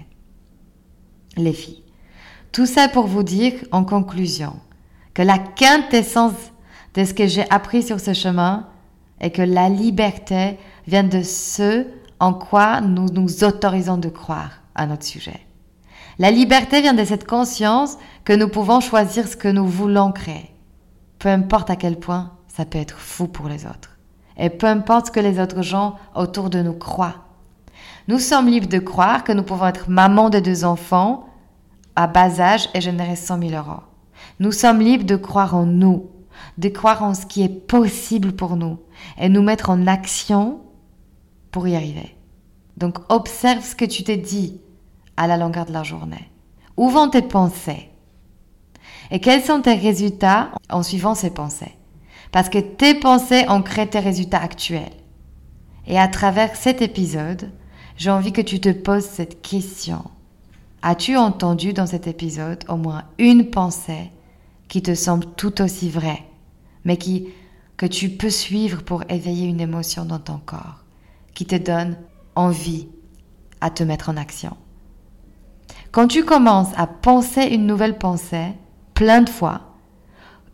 Les 1.38 1.54
filles, 1.54 1.83
tout 2.54 2.68
ça 2.68 2.88
pour 2.88 3.08
vous 3.08 3.24
dire 3.24 3.54
en 3.72 3.84
conclusion 3.84 4.54
que 5.14 5.24
la 5.24 5.40
quintessence 5.40 6.34
de 6.94 7.04
ce 7.04 7.14
que 7.14 7.28
j'ai 7.28 7.50
appris 7.50 7.84
sur 7.84 8.00
ce 8.00 8.14
chemin 8.14 8.68
est 9.20 9.32
que 9.32 9.42
la 9.42 9.70
liberté 9.70 10.58
vient 10.88 11.04
de 11.04 11.24
ce 11.24 11.88
en 12.20 12.34
quoi 12.34 12.80
nous 12.80 13.10
nous 13.10 13.44
autorisons 13.44 13.98
de 13.98 14.10
croire 14.10 14.62
à 14.76 14.86
notre 14.86 15.04
sujet. 15.04 15.42
La 16.20 16.30
liberté 16.30 16.82
vient 16.82 16.94
de 16.94 17.04
cette 17.04 17.26
conscience 17.26 17.98
que 18.24 18.34
nous 18.34 18.48
pouvons 18.48 18.80
choisir 18.80 19.28
ce 19.28 19.36
que 19.36 19.48
nous 19.48 19.66
voulons 19.66 20.12
créer. 20.12 20.52
Peu 21.18 21.30
importe 21.30 21.72
à 21.72 21.76
quel 21.76 22.00
point 22.00 22.34
ça 22.48 22.66
peut 22.66 22.78
être 22.78 23.00
fou 23.00 23.28
pour 23.28 23.48
les 23.48 23.66
autres. 23.66 23.98
Et 24.38 24.52
peu 24.52 24.68
importe 24.68 25.08
ce 25.08 25.12
que 25.12 25.20
les 25.20 25.40
autres 25.40 25.64
gens 25.64 25.96
autour 26.16 26.52
de 26.52 26.62
nous 26.62 26.74
croient. 26.74 27.26
Nous 28.08 28.20
sommes 28.20 28.48
libres 28.48 28.68
de 28.68 28.80
croire 28.80 29.24
que 29.24 29.32
nous 29.32 29.44
pouvons 29.44 29.68
être 29.68 29.90
maman 29.90 30.30
de 30.30 30.40
deux 30.40 30.66
enfants 30.66 31.28
à 31.96 32.08
bas 32.08 32.40
âge 32.40 32.70
et 32.74 32.82
générer 32.82 33.16
100 33.16 33.40
000 33.40 33.52
euros. 33.52 33.82
Nous 34.40 34.52
sommes 34.52 34.80
libres 34.80 35.06
de 35.06 35.16
croire 35.16 35.56
en 35.56 35.66
nous, 35.66 36.10
de 36.58 36.70
croire 36.70 37.04
en 37.04 37.14
ce 37.14 37.26
qui 37.26 37.44
est 37.44 37.68
possible 37.68 38.34
pour 38.34 38.56
nous 38.56 38.80
et 39.18 39.30
nous 39.30 39.44
mettre 39.44 39.70
en 39.70 39.88
action 39.88 40.62
pour 41.52 41.68
y 41.68 41.76
arriver. 41.76 42.16
Donc 42.78 42.98
observe 43.10 43.64
ce 43.64 43.76
que 43.76 43.86
tu 43.86 44.04
t'es 44.04 44.18
dit 44.18 44.60
à 45.18 45.28
la 45.28 45.38
longueur 45.38 45.66
de 45.66 45.74
la 45.74 45.84
journée 45.84 46.30
Où 46.78 46.90
vont 46.90 47.10
tes 47.10 47.22
pensées? 47.22 47.90
Et 49.12 49.20
quels 49.20 49.44
sont 49.44 49.62
tes 49.62 49.76
résultats 49.76 50.50
en 50.70 50.82
suivant 50.82 51.14
ces 51.14 51.30
pensées? 51.30 51.78
Parce 52.32 52.50
que 52.50 52.58
tes 52.58 52.96
pensées 52.96 53.46
ont 53.48 53.62
créé 53.62 53.88
tes 53.88 54.00
résultats 54.00 54.42
actuels. 54.42 54.90
Et 55.86 56.00
à 56.00 56.08
travers 56.08 56.56
cet 56.56 56.82
épisode, 56.82 57.52
j'ai 57.96 58.10
envie 58.10 58.34
que 58.34 58.42
tu 58.42 58.60
te 58.60 58.70
poses 58.70 59.06
cette 59.06 59.42
question. 59.42 60.04
As-tu 60.86 61.16
entendu 61.16 61.72
dans 61.72 61.86
cet 61.86 62.08
épisode 62.08 62.66
au 62.68 62.76
moins 62.76 63.06
une 63.18 63.50
pensée 63.50 64.12
qui 64.68 64.82
te 64.82 64.94
semble 64.96 65.26
tout 65.38 65.62
aussi 65.62 65.90
vraie, 65.90 66.26
mais 66.84 66.98
qui, 66.98 67.30
que 67.78 67.86
tu 67.86 68.10
peux 68.10 68.30
suivre 68.30 68.84
pour 68.84 69.04
éveiller 69.08 69.48
une 69.48 69.62
émotion 69.62 70.04
dans 70.04 70.20
ton 70.20 70.40
corps, 70.40 70.84
qui 71.34 71.46
te 71.46 71.56
donne 71.56 71.96
envie 72.36 72.90
à 73.62 73.70
te 73.70 73.82
mettre 73.82 74.10
en 74.10 74.18
action? 74.18 74.58
Quand 75.94 76.10
tu 76.10 76.26
commences 76.26 76.74
à 76.76 76.86
penser 76.86 77.44
une 77.44 77.66
nouvelle 77.66 77.98
pensée 77.98 78.50
plein 78.94 79.22
de 79.22 79.30
fois, 79.30 79.78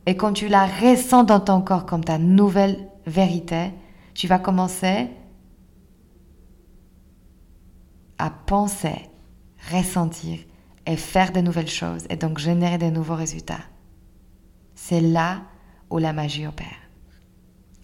et 0.05 0.15
quand 0.15 0.33
tu 0.33 0.47
la 0.47 0.67
ressens 0.67 1.23
dans 1.23 1.39
ton 1.39 1.61
corps 1.61 1.87
comme 1.87 2.03
ta 2.03 2.19
nouvelle 2.19 2.87
vérité, 3.07 3.71
tu 4.13 4.27
vas 4.27 4.37
commencer 4.37 5.07
à 8.19 8.29
penser, 8.29 9.08
ressentir 9.71 10.39
et 10.85 10.95
faire 10.95 11.31
de 11.31 11.41
nouvelles 11.41 11.69
choses 11.69 12.05
et 12.09 12.15
donc 12.15 12.39
générer 12.39 12.77
de 12.77 12.89
nouveaux 12.89 13.15
résultats. 13.15 13.61
C'est 14.75 15.01
là 15.01 15.41
où 15.89 15.97
la 15.97 16.13
magie 16.13 16.47
opère. 16.47 16.67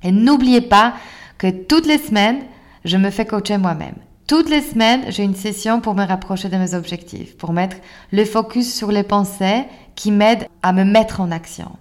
Et 0.04 0.12
n'oubliez 0.12 0.62
pas 0.62 0.94
que 1.38 1.50
toutes 1.50 1.86
les 1.86 1.98
semaines, 1.98 2.44
je 2.84 2.98
me 2.98 3.10
fais 3.10 3.26
coacher 3.26 3.58
moi-même. 3.58 3.96
Toutes 4.28 4.50
les 4.50 4.62
semaines, 4.62 5.04
j'ai 5.10 5.24
une 5.24 5.36
session 5.36 5.82
pour 5.82 5.94
me 5.94 6.06
rapprocher 6.06 6.50
de 6.50 6.58
mes 6.58 6.74
objectifs, 6.74 7.38
pour 7.38 7.54
mettre 7.54 7.78
le 8.12 8.26
focus 8.26 8.74
sur 8.74 8.92
les 8.92 9.04
pensées 9.04 9.66
qui 9.96 10.12
m'aident 10.12 10.48
à 10.64 10.74
me 10.74 10.84
mettre 10.84 11.22
en 11.22 11.32
action. 11.32 11.72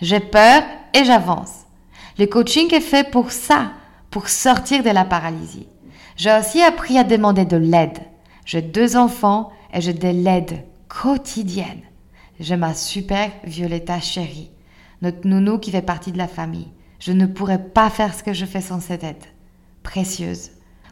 J'ai 0.00 0.18
peur 0.18 0.62
et 0.94 1.04
j'avance. 1.04 1.66
Le 2.18 2.26
coaching 2.26 2.74
est 2.74 2.80
fait 2.80 3.08
pour 3.08 3.30
ça, 3.30 3.70
pour 4.10 4.28
sortir 4.28 4.82
de 4.82 4.90
la 4.90 5.04
paralysie. 5.04 5.68
J'ai 6.16 6.36
aussi 6.36 6.60
appris 6.60 6.98
à 6.98 7.04
demander 7.04 7.44
de 7.44 7.56
l'aide. 7.56 8.00
J'ai 8.44 8.62
deux 8.62 8.96
enfants 8.96 9.50
et 9.72 9.80
j'ai 9.80 9.92
de 9.92 10.08
l'aide 10.08 10.64
quotidienne. 10.88 11.82
j'ai 12.40 12.56
ma 12.56 12.74
super 12.74 13.30
Violetta 13.44 14.00
chérie, 14.00 14.50
notre 15.00 15.26
nounou 15.26 15.58
qui 15.58 15.70
fait 15.70 15.82
partie 15.82 16.12
de 16.12 16.18
la 16.18 16.28
famille. 16.28 16.68
Je 16.98 17.12
ne 17.12 17.26
pourrais 17.26 17.62
pas 17.62 17.90
faire 17.90 18.14
ce 18.14 18.22
que 18.22 18.32
je 18.32 18.44
fais 18.44 18.60
sans 18.60 18.80
cette 18.80 19.04
aide. 19.04 19.24
Précieuse. 19.82 20.50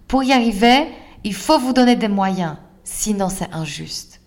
Pour 0.08 0.22
y 0.22 0.32
arriver, 0.32 0.88
il 1.22 1.34
faut 1.34 1.58
vous 1.58 1.72
donner 1.72 1.96
des 1.96 2.08
moyens, 2.08 2.56
sinon 2.82 3.28
c'est 3.28 3.52
injuste. 3.52 4.20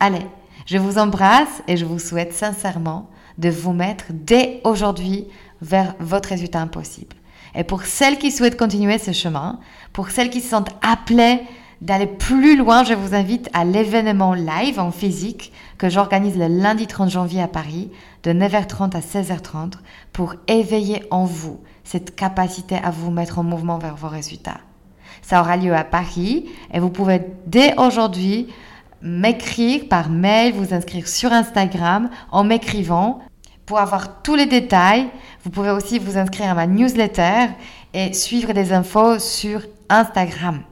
Allez, 0.00 0.26
je 0.66 0.76
vous 0.78 0.98
embrasse 0.98 1.62
et 1.66 1.76
je 1.76 1.84
vous 1.84 1.98
souhaite 1.98 2.32
sincèrement 2.32 3.08
de 3.38 3.48
vous 3.48 3.72
mettre 3.72 4.06
dès 4.10 4.60
aujourd'hui 4.64 5.26
vers 5.62 5.94
votre 5.98 6.28
résultat 6.28 6.60
impossible. 6.60 7.16
Et 7.54 7.64
pour 7.64 7.84
celles 7.84 8.18
qui 8.18 8.30
souhaitent 8.30 8.58
continuer 8.58 8.98
ce 8.98 9.12
chemin, 9.12 9.60
pour 9.92 10.10
celles 10.10 10.30
qui 10.30 10.40
se 10.40 10.50
sentent 10.50 10.74
appelées 10.82 11.40
d'aller 11.80 12.06
plus 12.06 12.56
loin, 12.56 12.84
je 12.84 12.94
vous 12.94 13.14
invite 13.14 13.48
à 13.52 13.64
l'événement 13.64 14.34
live 14.34 14.80
en 14.80 14.90
physique 14.90 15.52
que 15.78 15.88
j'organise 15.88 16.36
le 16.36 16.48
lundi 16.48 16.86
30 16.86 17.10
janvier 17.10 17.42
à 17.42 17.48
Paris 17.48 17.90
de 18.24 18.32
9h30 18.32 18.96
à 18.96 19.00
16h30 19.00 19.74
pour 20.12 20.34
éveiller 20.48 21.04
en 21.10 21.24
vous 21.24 21.60
cette 21.84 22.16
capacité 22.16 22.76
à 22.76 22.90
vous 22.90 23.10
mettre 23.10 23.38
en 23.38 23.44
mouvement 23.44 23.78
vers 23.78 23.96
vos 23.96 24.08
résultats. 24.08 24.60
Ça 25.22 25.40
aura 25.40 25.56
lieu 25.56 25.74
à 25.74 25.84
Paris 25.84 26.46
et 26.72 26.80
vous 26.80 26.90
pouvez 26.90 27.22
dès 27.46 27.78
aujourd'hui 27.78 28.48
m'écrire 29.00 29.86
par 29.88 30.10
mail, 30.10 30.52
vous 30.52 30.74
inscrire 30.74 31.06
sur 31.06 31.32
Instagram 31.32 32.10
en 32.30 32.44
m'écrivant 32.44 33.20
pour 33.66 33.78
avoir 33.78 34.22
tous 34.22 34.34
les 34.34 34.46
détails. 34.46 35.08
Vous 35.44 35.50
pouvez 35.50 35.70
aussi 35.70 35.98
vous 35.98 36.18
inscrire 36.18 36.50
à 36.50 36.54
ma 36.54 36.66
newsletter 36.66 37.46
et 37.94 38.12
suivre 38.12 38.52
des 38.52 38.72
infos 38.72 39.18
sur 39.18 39.62
Instagram. 39.88 40.62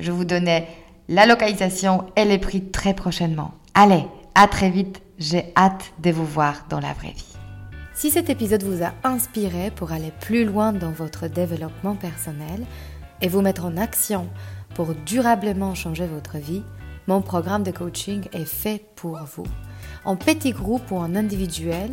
Je 0.00 0.12
vous 0.12 0.24
donnais 0.24 0.68
la 1.08 1.26
localisation 1.26 2.06
et 2.16 2.24
les 2.24 2.38
prix 2.38 2.70
très 2.70 2.94
prochainement. 2.94 3.52
Allez, 3.74 4.04
à 4.34 4.46
très 4.46 4.70
vite, 4.70 5.02
j'ai 5.18 5.52
hâte 5.56 5.92
de 6.00 6.10
vous 6.10 6.24
voir 6.24 6.66
dans 6.68 6.80
la 6.80 6.92
vraie 6.92 7.12
vie. 7.12 7.34
Si 7.94 8.10
cet 8.10 8.30
épisode 8.30 8.62
vous 8.62 8.84
a 8.84 8.92
inspiré 9.02 9.72
pour 9.72 9.90
aller 9.90 10.12
plus 10.20 10.44
loin 10.44 10.72
dans 10.72 10.92
votre 10.92 11.26
développement 11.26 11.96
personnel 11.96 12.64
et 13.20 13.28
vous 13.28 13.40
mettre 13.40 13.64
en 13.64 13.76
action 13.76 14.28
pour 14.74 14.94
durablement 14.94 15.74
changer 15.74 16.06
votre 16.06 16.38
vie, 16.38 16.62
mon 17.08 17.20
programme 17.20 17.64
de 17.64 17.72
coaching 17.72 18.22
est 18.32 18.44
fait 18.44 18.84
pour 18.94 19.18
vous. 19.34 19.46
En 20.04 20.14
petit 20.14 20.52
groupe 20.52 20.92
ou 20.92 20.96
en 20.96 21.16
individuel, 21.16 21.90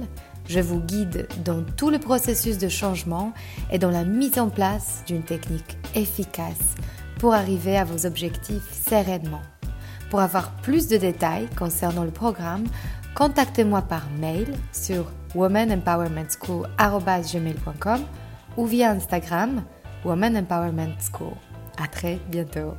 je 0.48 0.60
vous 0.60 0.80
guide 0.80 1.28
dans 1.44 1.64
tout 1.64 1.90
le 1.90 1.98
processus 1.98 2.60
de 2.60 2.68
changement 2.68 3.34
et 3.72 3.80
dans 3.80 3.90
la 3.90 4.04
mise 4.04 4.38
en 4.38 4.50
place 4.50 5.04
d'une 5.08 5.24
technique 5.24 5.78
efficace 5.96 6.76
pour 7.26 7.34
arriver 7.34 7.76
à 7.76 7.84
vos 7.84 8.06
objectifs 8.06 8.72
sereinement. 8.88 9.42
Pour 10.12 10.20
avoir 10.20 10.52
plus 10.58 10.88
de 10.88 10.96
détails 10.96 11.48
concernant 11.58 12.04
le 12.04 12.12
programme, 12.12 12.66
contactez-moi 13.16 13.82
par 13.82 14.04
mail 14.20 14.54
sur 14.72 15.12
womanempowermentschool.com 15.34 18.02
ou 18.58 18.66
via 18.68 18.92
Instagram 18.92 19.64
Woman 20.04 20.38
Empowerment 20.38 20.94
School. 21.00 21.34
À 21.82 21.88
très 21.88 22.20
bientôt. 22.30 22.76